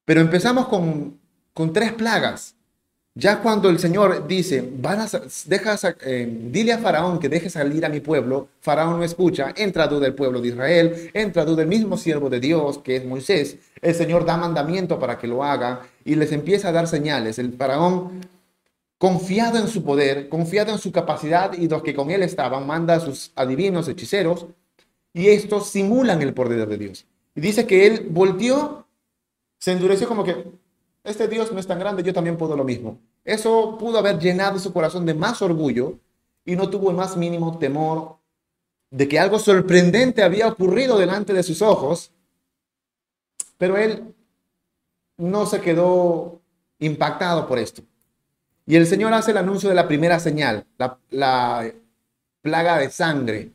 [0.07, 1.19] Pero empezamos con,
[1.53, 2.55] con tres plagas.
[3.15, 5.09] Ya cuando el Señor dice, van a,
[5.45, 5.77] deja,
[6.07, 10.07] eh, dile a Faraón que deje salir a mi pueblo, Faraón no escucha, entra duda
[10.07, 13.59] el pueblo de Israel, entra duda el mismo siervo de Dios, que es Moisés.
[13.83, 17.39] El Señor da mandamiento para que lo haga y les empieza a dar señales.
[17.39, 18.23] El Faraón
[19.03, 22.95] confiado en su poder, confiado en su capacidad y los que con él estaban, manda
[22.95, 24.47] a sus adivinos, hechiceros,
[25.13, 27.05] y estos simulan el poder de Dios.
[27.35, 28.87] Y dice que él volteó,
[29.59, 30.53] se endureció como que,
[31.03, 33.01] este Dios no es tan grande, yo también puedo lo mismo.
[33.25, 35.99] Eso pudo haber llenado su corazón de más orgullo
[36.45, 38.19] y no tuvo el más mínimo temor
[38.89, 42.13] de que algo sorprendente había ocurrido delante de sus ojos,
[43.59, 44.15] pero él
[45.17, 46.41] no se quedó
[46.79, 47.83] impactado por esto.
[48.67, 50.65] Y el Señor hace el anuncio de la primera señal,
[51.11, 51.73] la,
[52.43, 53.53] plaga de sangre,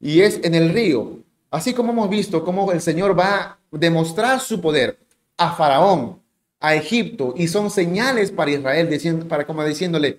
[0.00, 1.18] y es en el río.
[1.50, 4.98] Así como hemos visto cómo el Señor va a demostrar su poder
[5.36, 6.20] a Faraón,
[6.60, 10.18] a Egipto, y son señales para Israel, diciendo, para como diciéndole,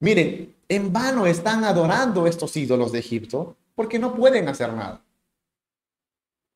[0.00, 5.02] miren, en vano están adorando estos ídolos de Egipto, porque no pueden hacer nada.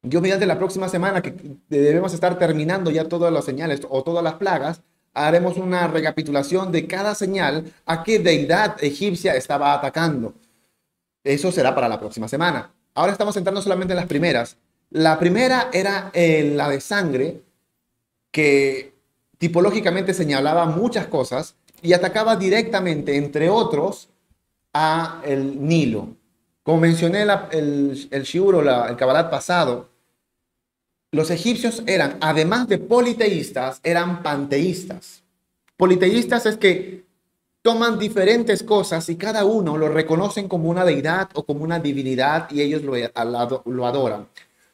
[0.02, 1.34] Yo mediante la próxima semana que
[1.68, 4.80] debemos estar terminando ya todas las señales o todas las plagas,
[5.16, 10.34] haremos una recapitulación de cada señal a qué deidad egipcia estaba atacando.
[11.24, 12.70] Eso será para la próxima semana.
[12.94, 14.58] Ahora estamos entrando solamente en las primeras.
[14.90, 17.40] La primera era la de sangre,
[18.30, 18.94] que
[19.38, 24.10] tipológicamente señalaba muchas cosas y atacaba directamente, entre otros,
[24.74, 26.08] a el Nilo.
[26.62, 29.88] Como mencioné el, el shiur el Kabbalat pasado,
[31.16, 35.22] los egipcios eran, además de politeístas, eran panteístas.
[35.76, 37.04] Politeístas es que
[37.62, 42.48] toman diferentes cosas y cada uno lo reconocen como una deidad o como una divinidad
[42.50, 44.28] y ellos lo, adoran.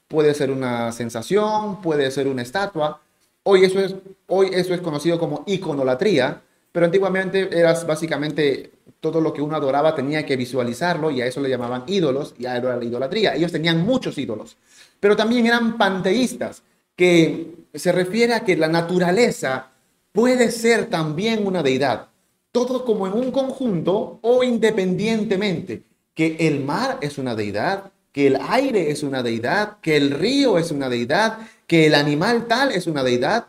[0.09, 3.01] Puede ser una sensación, puede ser una estatua.
[3.45, 3.95] Hoy eso es,
[4.27, 9.95] hoy eso es conocido como iconolatría, pero antiguamente era básicamente todo lo que uno adoraba
[9.95, 13.35] tenía que visualizarlo y a eso le llamaban ídolos y a era la idolatría.
[13.37, 14.57] Ellos tenían muchos ídolos
[15.03, 16.63] pero también eran panteístas,
[16.95, 19.73] que se refiere a que la naturaleza
[20.13, 22.11] puede ser también una deidad,
[22.53, 25.83] todo como en un conjunto o independientemente,
[26.15, 30.57] que el mar es una deidad, que el aire es una deidad, que el río
[30.57, 33.47] es una deidad, que el animal tal es una deidad,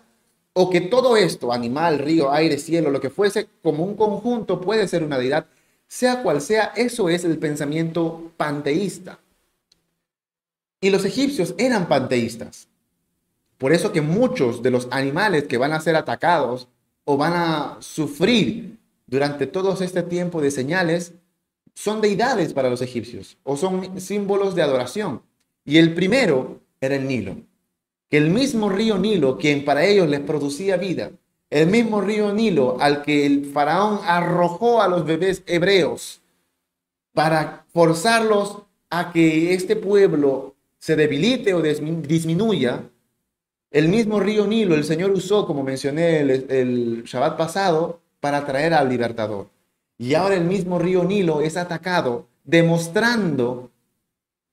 [0.54, 4.88] o que todo esto, animal, río, aire, cielo, lo que fuese, como un conjunto puede
[4.88, 5.46] ser una deidad,
[5.88, 9.20] sea cual sea, eso es el pensamiento panteísta.
[10.84, 12.68] Y los egipcios eran panteístas.
[13.58, 16.68] Por eso que muchos de los animales que van a ser atacados
[17.06, 18.78] o van a sufrir
[19.08, 21.14] durante todo este tiempo de señales
[21.74, 25.22] son deidades para los egipcios o son símbolos de adoración.
[25.64, 27.38] Y el primero era el Nilo,
[28.10, 31.12] que el mismo río Nilo, quien para ellos les producía vida,
[31.50, 36.22] el mismo río Nilo al que el faraón arrojó a los bebés hebreos
[37.14, 40.53] para forzarlos a que este pueblo
[40.84, 42.84] se debilite o disminuya,
[43.72, 48.74] el mismo río Nilo el Señor usó, como mencioné el, el Shabbat pasado, para traer
[48.74, 49.48] al libertador.
[49.98, 53.72] Y ahora el mismo río Nilo es atacado, demostrando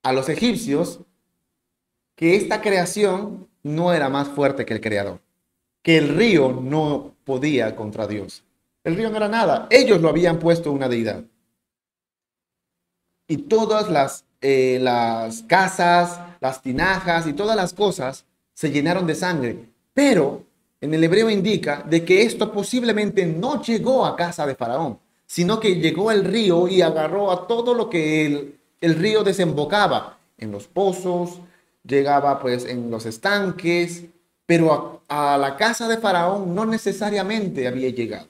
[0.05, 1.01] a los egipcios
[2.14, 5.18] que esta creación no era más fuerte que el creador,
[5.83, 8.45] que el río no podía contra Dios.
[8.85, 11.24] El río no era nada, ellos lo habían puesto una deidad.
[13.26, 18.24] Y todas las, eh, las casas, las tinajas y todas las cosas
[18.55, 19.70] se llenaron de sangre.
[19.93, 20.45] Pero
[20.80, 25.61] en el hebreo indica de que esto posiblemente no llegó a casa de Faraón, sino
[25.61, 30.66] que llegó al río y agarró a todo lo que el, río desembocaba, en los
[30.68, 31.41] pozos,
[31.84, 34.05] llegaba pues en los estanques,
[34.47, 38.28] pero a, a, la casa de Faraón no necesariamente había llegado.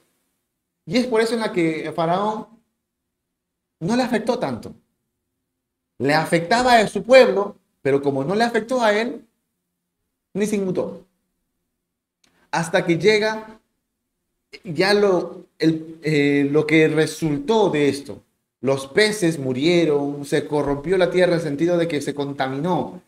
[0.85, 2.47] Y es por eso en la que Faraón
[3.79, 4.73] no le afectó tanto.
[6.01, 9.23] Le afectaba a su pueblo, pero como no le afectó a él,
[10.33, 11.05] ni se inmutó.
[12.49, 13.59] Hasta que llega
[14.63, 18.23] ya lo, eh, lo que resultó de esto.
[18.61, 23.03] Los peces murieron, se corrompió la tierra en el sentido de que se contaminó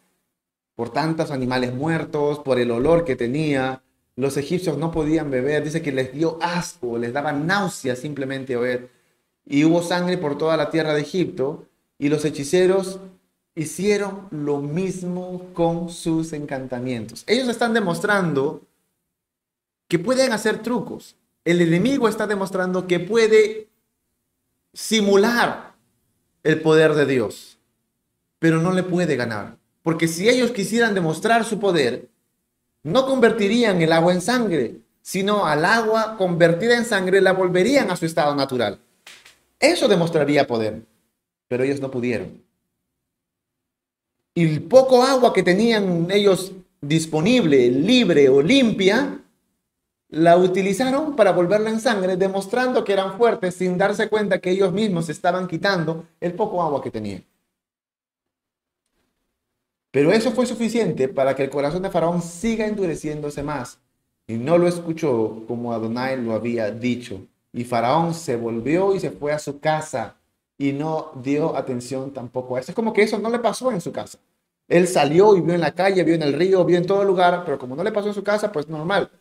[0.75, 3.81] por tantos animales muertos, por el olor que tenía.
[4.15, 8.87] Los egipcios no podían beber, dice que les dio asco, les daba náusea simplemente oír.
[9.47, 11.67] Y hubo sangre por toda la tierra de Egipto
[11.97, 12.99] y los hechiceros
[13.55, 17.23] hicieron lo mismo con sus encantamientos.
[17.27, 18.63] Ellos están demostrando
[19.87, 21.15] que pueden hacer trucos,
[21.45, 23.67] el enemigo está demostrando que puede
[24.73, 25.75] simular
[26.43, 27.57] el poder de Dios,
[28.39, 29.57] pero no le puede ganar.
[29.83, 32.07] Porque si ellos quisieran demostrar su poder,
[32.83, 37.95] no convertirían el agua en sangre, sino al agua convertida en sangre la volverían a
[37.95, 38.79] su estado natural.
[39.59, 40.81] Eso demostraría poder,
[41.47, 42.41] pero ellos no pudieron.
[44.35, 49.19] Y el poco agua que tenían ellos disponible, libre o limpia,
[50.09, 54.71] la utilizaron para volverla en sangre, demostrando que eran fuertes sin darse cuenta que ellos
[54.71, 57.23] mismos estaban quitando el poco agua que tenían.
[59.91, 63.79] Pero eso fue suficiente para que el corazón de Faraón siga endureciéndose más.
[64.25, 67.27] Y no lo escuchó como Adonai lo había dicho.
[67.51, 70.15] Y Faraón se volvió y se fue a su casa
[70.57, 72.71] y no dio atención tampoco a eso.
[72.71, 74.19] Es como que eso no le pasó en su casa.
[74.67, 77.43] Él salió y vio en la calle, vio en el río, vio en todo lugar,
[77.45, 79.11] pero como no le pasó en su casa, pues normal.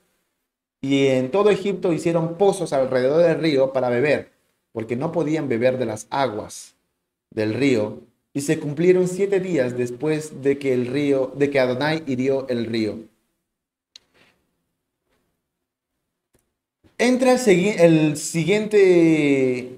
[0.80, 4.33] Y en todo Egipto hicieron pozos alrededor del río para beber,
[4.72, 6.74] porque no podían beber de las aguas
[7.30, 8.01] del río.
[8.35, 12.66] Y se cumplieron siete días después de que el río, de que Adonai hirió el
[12.66, 12.99] río.
[16.99, 19.72] Entra el, el siguiente,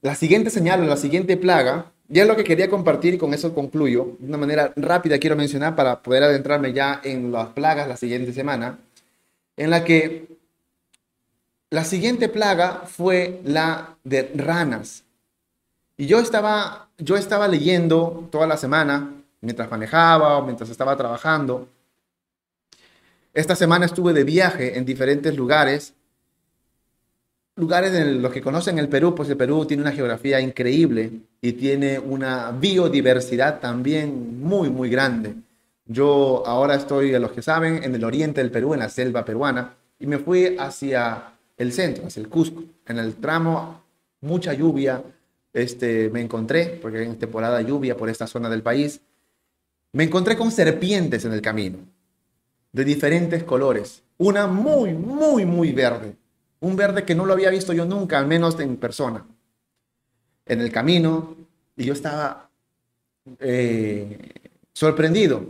[0.00, 1.92] la siguiente señal, la siguiente plaga.
[2.08, 4.16] Ya es lo que quería compartir y con eso concluyo.
[4.18, 8.32] De una manera rápida quiero mencionar para poder adentrarme ya en las plagas la siguiente
[8.32, 8.78] semana,
[9.56, 10.26] en la que
[11.70, 15.04] la siguiente plaga fue la de ranas.
[15.98, 21.68] Y yo estaba, yo estaba leyendo toda la semana, mientras manejaba o mientras estaba trabajando.
[23.34, 25.92] Esta semana estuve de viaje en diferentes lugares.
[27.58, 31.54] Lugares en los que conocen el Perú, pues el Perú tiene una geografía increíble y
[31.54, 35.34] tiene una biodiversidad también muy, muy grande.
[35.84, 39.24] Yo ahora estoy, a los que saben, en el oriente del Perú, en la selva
[39.24, 42.62] peruana, y me fui hacia el centro, hacia el Cusco.
[42.86, 43.82] En el tramo,
[44.20, 45.02] mucha lluvia,
[45.52, 49.00] este, me encontré, porque en temporada lluvia por esta zona del país,
[49.94, 51.78] me encontré con serpientes en el camino,
[52.70, 54.04] de diferentes colores.
[54.16, 56.14] Una muy, muy, muy verde.
[56.60, 59.24] Un verde que no lo había visto yo nunca, al menos en persona.
[60.46, 61.36] En el camino,
[61.76, 62.50] y yo estaba
[63.38, 64.32] eh,
[64.72, 65.44] sorprendido.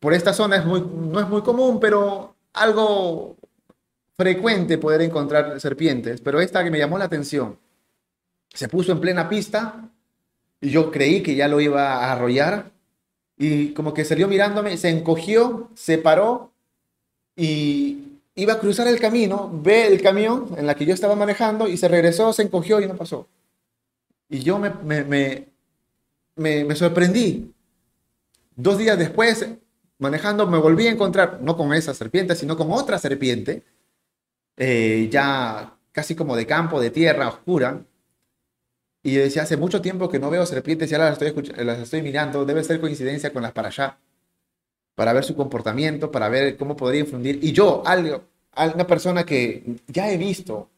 [0.00, 3.36] Por esta zona es muy, no es muy común, pero algo
[4.16, 7.58] frecuente poder encontrar serpientes, pero esta que me llamó la atención,
[8.52, 9.90] se puso en plena pista
[10.60, 12.70] y yo creí que ya lo iba a arrollar
[13.36, 16.52] y como que salió mirándome, se encogió, se paró
[17.36, 21.68] y iba a cruzar el camino, ve el camión en la que yo estaba manejando
[21.68, 23.28] y se regresó, se encogió y no pasó.
[24.28, 25.46] Y yo me, me,
[26.36, 27.52] me, sorprendí.
[28.56, 29.46] Dos días después,
[29.98, 33.62] manejando, me volví a encontrar, no con esa serpiente, sino con otra serpiente,
[34.56, 37.84] eh, ya casi como de campo, de tierra oscura.
[39.02, 41.78] Y yo decía, hace mucho tiempo que no veo serpientes y ahora las estoy, las
[41.78, 43.98] estoy mirando, debe ser coincidencia con las para allá
[44.94, 47.38] para ver su comportamiento, para ver cómo podría infundir.
[47.42, 48.22] Y yo, algo,
[48.56, 50.68] una persona que ya he visto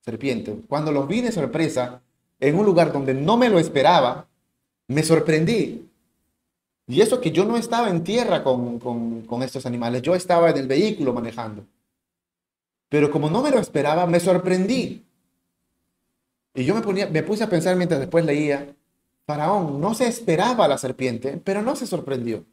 [0.00, 2.00] serpientes, cuando los vi de sorpresa
[2.40, 4.26] en un lugar donde no me lo esperaba,
[4.88, 5.88] me sorprendí.
[6.86, 10.58] Y eso que yo no estaba en tierra con, con estos animales, yo estaba en
[10.58, 11.64] el vehículo manejando.
[12.88, 15.04] Pero como no me lo esperaba, me sorprendí.
[16.54, 18.74] Y yo me, ponía, me puse a pensar mientras después leía,
[19.26, 22.44] Faraón no se esperaba a la serpiente, pero no se sorprendió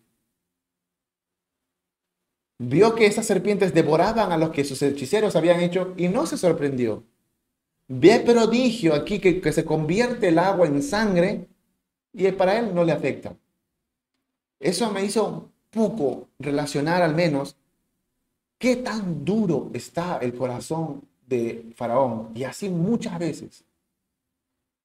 [2.59, 6.37] vio que esas serpientes devoraban a los que sus hechiceros habían hecho y no se
[6.37, 7.03] sorprendió.
[7.87, 11.47] Ve prodigio aquí que, que se convierte el agua en sangre
[12.13, 13.35] y para él no le afecta.
[14.59, 17.55] Eso me hizo poco relacionar al menos
[18.57, 22.31] qué tan duro está el corazón de Faraón.
[22.35, 23.63] Y así muchas veces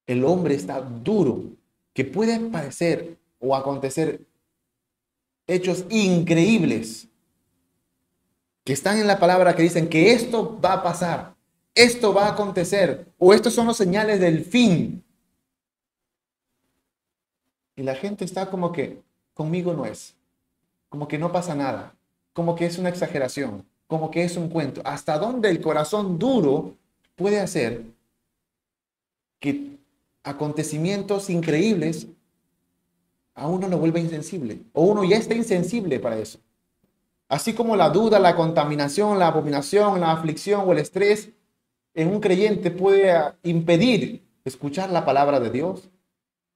[0.06, 1.44] el hombre está duro,
[1.92, 4.20] que puede parecer o acontecer
[5.46, 7.08] hechos increíbles
[8.64, 11.34] que están en la palabra que dicen que esto va a pasar,
[11.74, 15.04] esto va a acontecer, o estos son los señales del fin.
[17.76, 19.02] Y la gente está como que
[19.34, 20.14] conmigo no es,
[20.88, 21.94] como que no pasa nada,
[22.32, 24.80] como que es una exageración, como que es un cuento.
[24.84, 26.74] ¿Hasta dónde el corazón duro
[27.16, 27.82] puede hacer
[29.40, 29.76] que
[30.22, 32.06] acontecimientos increíbles
[33.34, 34.60] a uno lo vuelva insensible?
[34.72, 36.38] O uno ya está insensible para eso.
[37.28, 41.30] Así como la duda, la contaminación, la abominación, la aflicción o el estrés
[41.94, 45.88] en un creyente puede impedir escuchar la palabra de Dios,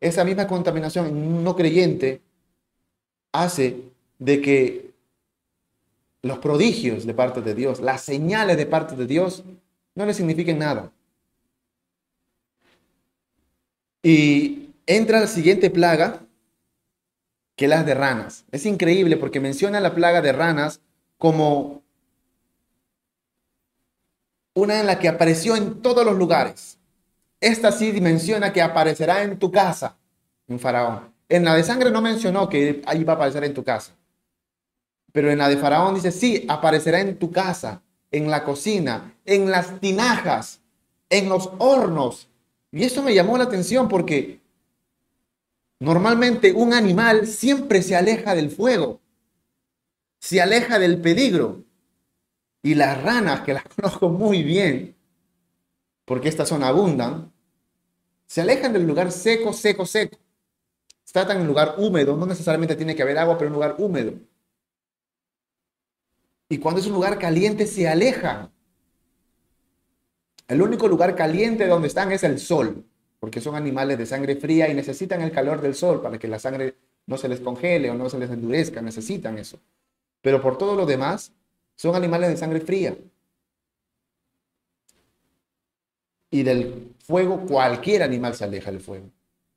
[0.01, 2.21] esa misma contaminación en un no creyente
[3.33, 3.83] hace
[4.19, 4.91] de que
[6.23, 9.45] los prodigios de parte de Dios, las señales de parte de Dios,
[9.95, 10.93] no le signifiquen nada.
[14.03, 16.21] Y entra la siguiente plaga,
[17.59, 18.45] que las de ranas.
[18.53, 20.81] Es increíble porque menciona la plaga de ranas
[21.19, 21.83] como
[24.55, 26.79] una en la que apareció en todos los lugares.
[27.41, 29.97] Esta sí menciona que aparecerá en tu casa,
[30.47, 31.13] en Faraón.
[31.29, 33.93] En la de sangre no mencionó que ahí va a aparecer en tu casa.
[35.13, 37.83] Pero en la de Faraón dice, sí, aparecerá en tu casa,
[38.13, 40.61] en la cocina, en las tinajas,
[41.11, 42.29] en los hornos.
[42.71, 44.41] Y eso me llamó la atención porque
[45.81, 49.01] Normalmente un animal siempre se aleja del fuego,
[50.19, 51.65] se aleja del peligro.
[52.63, 54.97] Y las ranas, que las conozco muy bien,
[56.05, 57.33] porque estas son abundan,
[58.27, 60.19] se alejan del lugar seco, seco, seco.
[61.11, 64.13] Tratan en un lugar húmedo, no necesariamente tiene que haber agua, pero un lugar húmedo.
[66.51, 68.51] Y cuando es un lugar caliente, se alejan.
[70.49, 72.85] El único lugar caliente donde están es el sol
[73.19, 76.39] porque son animales de sangre fría y necesitan el calor del sol para que la
[76.39, 76.75] sangre
[77.07, 79.59] no se les congele o no se les endurezca, necesitan eso.
[80.21, 81.33] Pero por todo lo demás,
[81.75, 82.97] son animales de sangre fría.
[86.31, 89.11] Y del fuego, cualquier animal se aleja del fuego.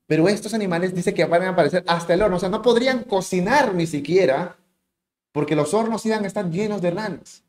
[0.08, 3.04] Pero estos animales dice que van a aparecer hasta el horno, o sea, no podrían
[3.04, 4.58] cocinar ni siquiera,
[5.32, 7.44] porque los hornos iban a estar llenos de ranas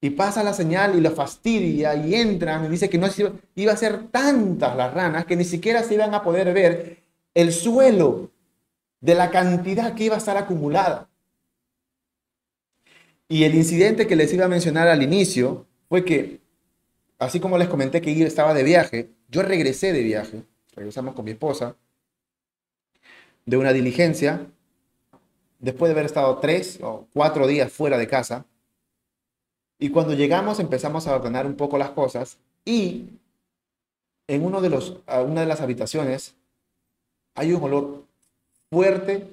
[0.00, 3.08] y pasa la señal y lo fastidia y entran y dice que no
[3.54, 7.02] iba a ser tantas las ranas que ni siquiera se iban a poder ver
[7.34, 8.30] el suelo
[9.00, 11.08] de la cantidad que iba a estar acumulada.
[13.28, 16.40] Y el incidente que les iba a mencionar al inicio fue que,
[17.18, 20.42] así como les comenté que yo estaba de viaje, yo regresé de viaje,
[20.74, 21.76] regresamos con mi esposa,
[23.46, 24.46] de una diligencia,
[25.58, 28.46] después de haber estado tres o cuatro días fuera de casa,
[29.80, 33.08] y cuando llegamos empezamos a ordenar un poco las cosas y
[34.28, 36.36] en uno de los, una de las habitaciones
[37.34, 38.04] hay un olor
[38.70, 39.26] fuerte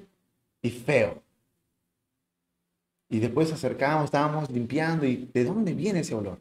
[0.62, 1.22] y feo.
[3.10, 6.40] Y después acercamos, estábamos limpiando y ¿de dónde viene ese olor?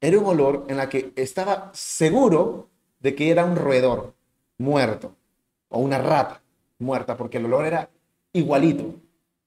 [0.00, 2.68] Era un olor en la que estaba seguro
[3.00, 4.14] de que era un roedor
[4.58, 5.16] muerto
[5.68, 6.40] o una rata
[6.78, 7.90] muerta, porque el olor era
[8.32, 8.94] igualito.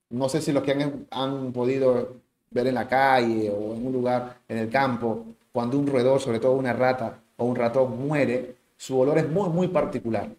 [0.10, 2.25] No sé si los que han, han podido
[2.56, 6.40] ver en la calle o en un lugar en el campo, cuando un roedor, sobre
[6.40, 10.30] todo una rata o un ratón muere, su olor es muy, muy particular.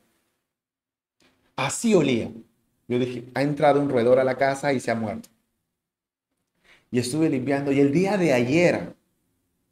[1.54, 2.30] Así olía.
[2.88, 5.28] Yo dije, ha entrado un roedor a la casa y se ha muerto.
[6.90, 8.94] Y estuve limpiando y el día de ayer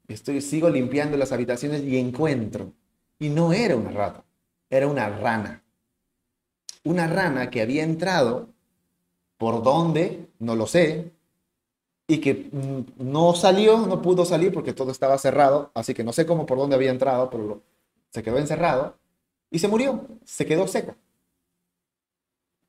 [0.07, 2.73] estoy, sigo limpiando las habitaciones y encuentro.
[3.19, 4.23] Y no era una rata,
[4.69, 5.63] era una rana.
[6.83, 8.51] Una rana que había entrado
[9.39, 11.11] por dónde, no lo sé,
[12.07, 12.51] y que
[12.99, 16.59] no salió, no pudo salir porque todo estaba cerrado, así que no sé cómo por
[16.59, 17.63] dónde había entrado, pero
[18.11, 18.97] se quedó encerrado
[19.51, 20.97] y se murió, se quedó seca.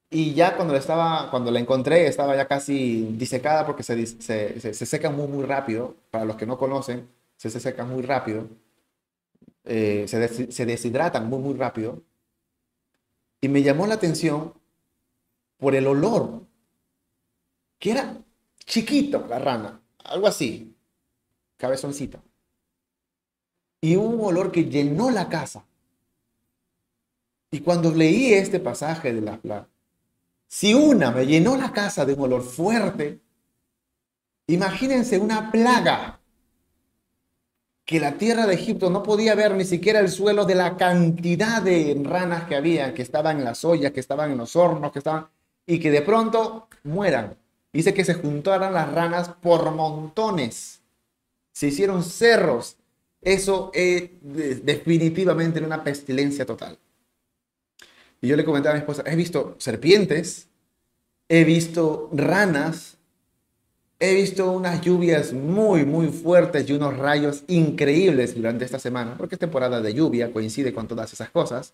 [0.10, 4.74] Y ya cuando la, estaba, cuando la encontré estaba ya casi disecada porque se, se,
[4.74, 5.96] se, seca muy, muy rápido.
[6.12, 8.48] Para los que no conocen, se, se seca muy rápido.
[9.66, 12.02] Eh, se, se deshidratan muy, muy rápido.
[13.42, 14.54] Y me llamó la atención
[15.58, 16.44] por el olor,
[17.80, 18.25] que era
[18.66, 20.76] chiquito la rana, algo así,
[21.58, 22.22] cabezoncito.
[23.82, 25.66] Y un olor que llenó la casa.
[27.52, 29.68] Y cuando leí este pasaje de la, la,
[30.48, 33.20] si una me llenó la casa de un olor fuerte,
[34.48, 36.20] imagínense una plaga
[37.86, 41.62] que la tierra de Egipto no podía ver ni siquiera el suelo de la cantidad
[41.62, 45.00] de ranas que había, que estaban en las ollas, que estaban en los hornos, que
[45.00, 45.28] estaban,
[45.68, 47.38] y que de pronto mueran.
[47.76, 50.80] Dice que se juntaran las ranas por montones.
[51.52, 52.78] Se hicieron cerros.
[53.22, 56.80] Eso es definitivamente una pestilencia total.
[58.22, 60.48] Y yo le comentaba a mi esposa, he visto serpientes,
[61.28, 62.96] he visto ranas,
[64.00, 69.36] he visto unas lluvias muy, muy fuertes y unos rayos increíbles durante esta semana, porque
[69.36, 71.74] es temporada de lluvia, coincide con todas esas cosas,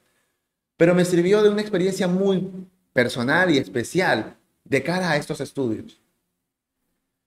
[0.78, 2.49] pero me sirvió de una experiencia muy
[2.91, 5.99] personal y especial de cara a estos estudios.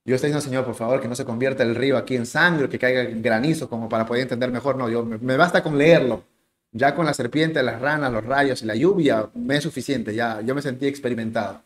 [0.06, 2.68] Yo estoy diciendo, Señor, por favor, que no se convierta el río aquí en sangre,
[2.68, 4.76] que caiga granizo, como para poder entender mejor.
[4.76, 6.24] No, yo, me basta con leerlo.
[6.72, 10.40] Ya con la serpiente, las ranas, los rayos y la lluvia me es suficiente, ya
[10.40, 11.62] yo me sentí experimentado.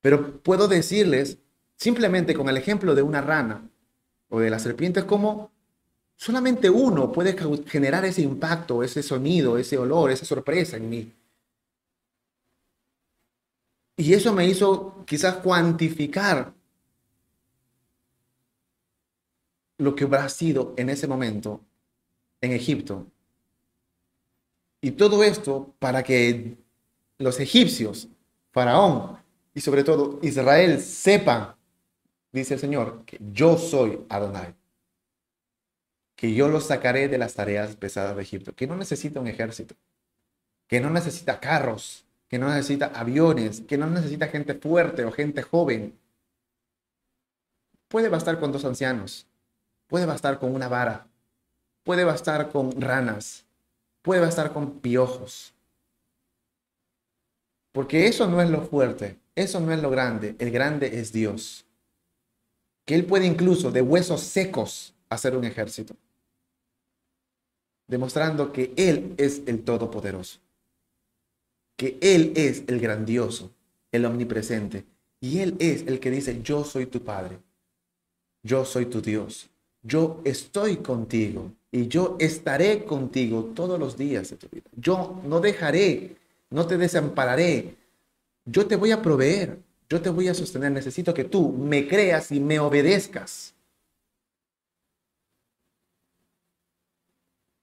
[0.00, 1.38] Pero puedo decirles,
[1.76, 3.62] simplemente con el ejemplo de una rana
[4.30, 5.52] o de la serpiente, como
[6.16, 7.36] solamente uno puede
[7.66, 11.12] generar ese impacto, ese sonido, ese olor, esa sorpresa en mí.
[14.02, 16.52] Y eso me hizo quizás cuantificar
[19.78, 21.60] lo que hubiera sido en ese momento
[22.40, 23.06] en Egipto
[24.80, 26.56] y todo esto para que
[27.18, 28.08] los egipcios,
[28.50, 29.18] Faraón
[29.54, 31.54] y sobre todo Israel sepan,
[32.32, 34.56] dice el Señor, que yo soy Adonai.
[36.16, 38.52] Que yo los sacaré de las tareas pesadas de Egipto.
[38.56, 39.76] Que no necesita un ejército.
[40.66, 42.04] Que no necesita carros.
[42.32, 43.60] Que no necesita aviones.
[43.60, 45.96] Que no necesita gente fuerte o gente joven.
[47.86, 49.28] Puede bastar con dos ancianos.
[49.86, 51.06] Puede bastar con una vara.
[51.84, 53.44] Puede bastar con ranas
[54.02, 55.54] puede bastar con piojos.
[57.72, 61.64] Porque eso no es lo fuerte, eso no es lo grande, el grande es Dios.
[62.84, 65.94] Que Él puede incluso de huesos secos hacer un ejército.
[67.86, 70.40] Demostrando que Él es el Todopoderoso.
[71.76, 73.50] Que Él es el grandioso,
[73.90, 74.84] el omnipresente.
[75.20, 77.38] Y Él es el que dice, yo soy tu Padre.
[78.42, 79.48] Yo soy tu Dios.
[79.82, 84.68] Yo estoy contigo y yo estaré contigo todos los días de tu vida.
[84.76, 86.16] Yo no dejaré,
[86.50, 87.74] no te desampararé.
[88.44, 89.58] Yo te voy a proveer,
[89.88, 90.70] yo te voy a sostener.
[90.70, 93.54] Necesito que tú me creas y me obedezcas.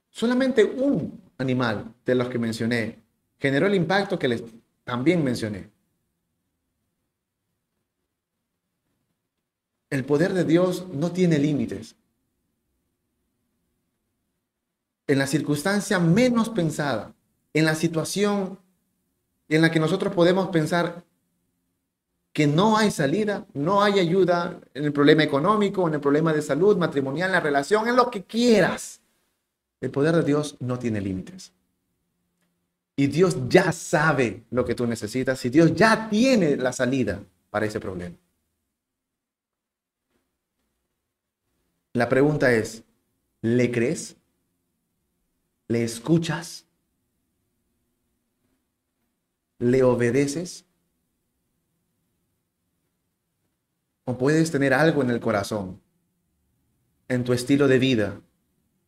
[0.09, 2.99] Solamente un animal de los que mencioné
[3.39, 4.43] generó el impacto que les
[4.83, 5.69] también mencioné.
[9.89, 11.95] El poder de Dios no tiene límites
[15.07, 17.15] en la circunstancia menos pensada,
[17.53, 18.59] en la situación
[19.47, 21.03] en la que nosotros podemos pensar
[22.31, 26.43] que no hay salida, no hay ayuda en el problema económico, en el problema de
[26.43, 29.01] salud, matrimonial, en la relación, en lo que quieras.
[29.81, 31.53] El poder de Dios no tiene límites.
[32.99, 37.65] Y Dios ya sabe lo que tú necesitas y Dios ya tiene la salida para
[37.65, 38.17] ese problema.
[41.93, 42.83] La pregunta es,
[43.39, 44.17] ¿le crees?
[45.69, 46.65] ¿Le escuchas?
[49.59, 50.65] ¿Le obedeces?
[54.03, 55.79] ¿O puedes tener algo en el corazón,
[57.07, 58.21] en tu estilo de vida,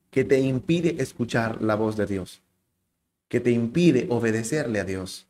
[0.09, 2.43] que te impide escuchar la voz de Dios?
[3.31, 5.25] Que te impide obedecerle a Dios?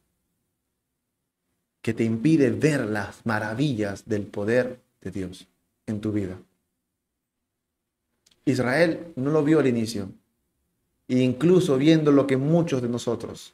[1.84, 5.48] Que te impide ver las maravillas del poder de Dios
[5.86, 6.42] en tu vida?
[8.44, 10.10] Israel no lo vio al inicio,
[11.08, 13.54] e incluso viendo lo que muchos de nosotros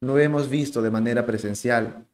[0.00, 2.04] no hemos visto de manera presencial.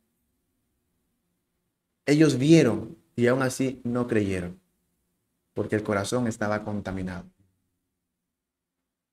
[2.04, 4.60] Ellos vieron y aún así no creyeron,
[5.54, 7.24] porque el corazón estaba contaminado.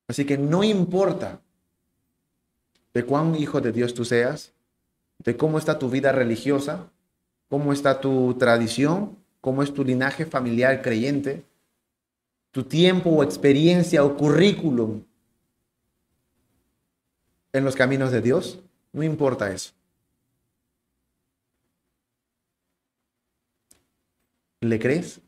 [0.08, 1.40] Así que no importa
[2.94, 4.52] de cuán hijo de Dios tú seas,
[5.18, 6.90] de cómo está tu vida religiosa,
[7.48, 11.44] cómo está tu tradición, cómo es tu linaje familiar creyente,
[12.52, 15.02] tu tiempo o experiencia o currículum
[17.52, 18.60] en los caminos de Dios,
[18.92, 19.72] no importa eso.
[24.60, 25.20] ¿Le crees?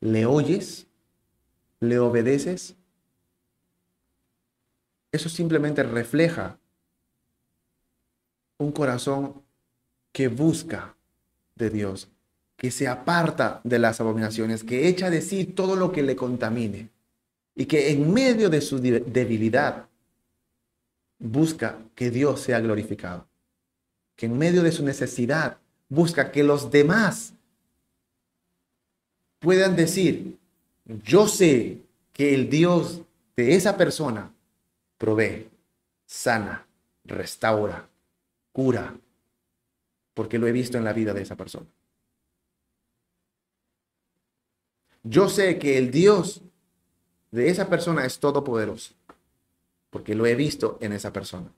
[0.00, 0.86] ¿Le oyes?
[1.80, 2.76] ¿Le obedeces?
[5.12, 6.58] Eso simplemente refleja
[8.58, 9.42] un corazón
[10.12, 10.94] que busca
[11.54, 12.08] de Dios,
[12.56, 16.90] que se aparta de las abominaciones, que echa de sí todo lo que le contamine
[17.54, 19.86] y que en medio de su debilidad
[21.18, 23.26] busca que Dios sea glorificado,
[24.16, 25.58] que en medio de su necesidad
[25.88, 27.34] busca que los demás
[29.38, 30.38] puedan decir,
[31.04, 31.78] yo sé
[32.12, 33.02] que el Dios
[33.36, 34.32] de esa persona
[35.00, 35.48] provee,
[36.04, 36.66] sana,
[37.06, 37.88] restaura,
[38.52, 38.94] cura,
[40.12, 41.66] porque lo he visto en la vida de esa persona.
[45.02, 46.42] Yo sé que el Dios
[47.30, 48.92] de esa persona es todopoderoso,
[49.88, 51.50] porque lo he visto en esa persona.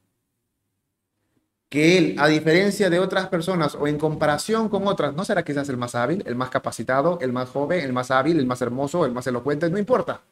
[1.68, 5.68] Que él, a diferencia de otras personas o en comparación con otras, no será quizás
[5.68, 9.04] el más hábil, el más capacitado, el más joven, el más hábil, el más hermoso,
[9.04, 10.22] el más elocuente, no importa.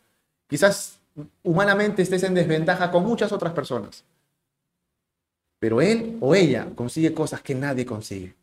[0.46, 0.99] Quizás
[1.42, 4.04] humanamente estés en desventaja con muchas otras personas.
[5.58, 8.34] Pero él o ella consigue cosas que nadie consigue.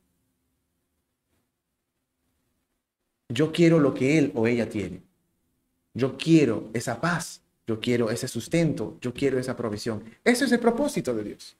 [3.29, 5.01] Yo quiero lo que él o ella tiene.
[5.93, 7.41] Yo quiero esa paz.
[7.65, 8.97] Yo quiero ese sustento.
[9.01, 10.03] Yo quiero esa provisión.
[10.23, 11.55] Ese es el propósito de Dios.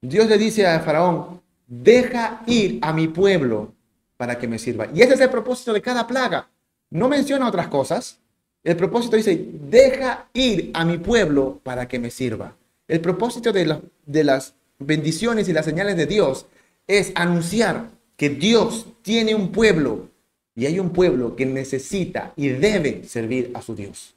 [0.00, 3.74] Dios le dice a Faraón, deja ir a mi pueblo
[4.16, 4.88] para que me sirva.
[4.94, 6.48] Y ese es el propósito de cada plaga.
[6.90, 8.20] No menciona otras cosas.
[8.64, 12.56] El propósito dice, deja ir a mi pueblo para que me sirva.
[12.88, 16.46] El propósito de, las bendiciones y las señales de Dios
[16.86, 20.08] es anunciar que Dios tiene un pueblo
[20.54, 24.14] y hay un pueblo que necesita y debe servir a su Dios.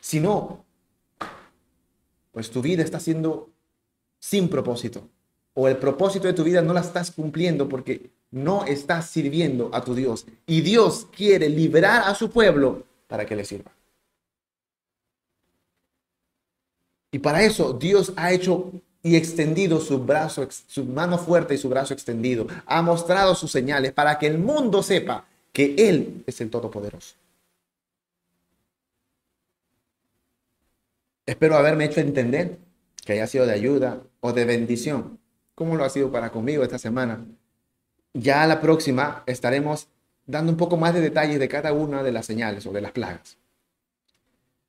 [0.00, 0.64] Si no,
[2.30, 3.50] pues tu vida está siendo
[4.20, 5.08] sin propósito.
[5.54, 9.82] O el propósito de tu vida no la estás cumpliendo porque no estás sirviendo a
[9.82, 10.26] tu Dios.
[10.46, 13.72] Y Dios quiere liberar a su pueblo para que le sirva.
[17.10, 18.70] Y para eso Dios ha hecho
[19.02, 22.46] y extendido su brazo, su mano fuerte y su brazo extendido.
[22.66, 27.14] Ha mostrado sus señales para que el mundo sepa que Él es el Todopoderoso.
[31.24, 32.58] Espero haberme hecho entender
[33.04, 35.18] que haya sido de ayuda o de bendición,
[35.54, 37.24] como lo ha sido para conmigo esta semana.
[38.20, 39.86] Ya la próxima estaremos
[40.26, 42.90] dando un poco más de detalles de cada una de las señales o de las
[42.90, 43.38] plagas.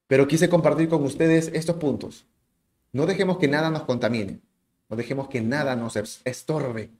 [0.06, 2.28] Pero quise compartir con ustedes estos puntos.
[2.92, 4.40] No dejemos que nada nos contamine,
[4.88, 5.96] no dejemos que nada nos
[6.26, 6.92] estorbe,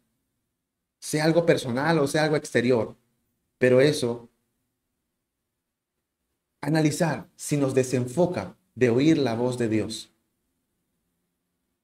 [0.98, 2.96] sea algo personal o sea algo exterior,
[3.60, 4.28] pero eso,
[6.62, 10.12] analizar si nos desenfoca de oír la voz de Dios.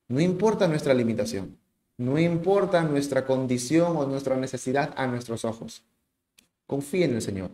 [0.08, 1.60] No importa nuestra limitación,
[1.97, 5.84] no importa nuestra condición o nuestra necesidad a nuestros ojos.
[6.67, 7.51] Confía en el Señor.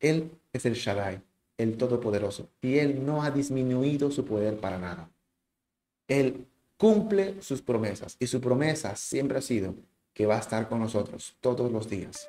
[0.00, 1.22] Él es el Shaddai,
[1.56, 5.10] el Todopoderoso, y Él no ha disminuido su poder para nada.
[6.06, 6.46] Él
[6.76, 9.74] cumple sus promesas y su promesa siempre ha sido
[10.14, 12.28] que va a estar con nosotros todos los días.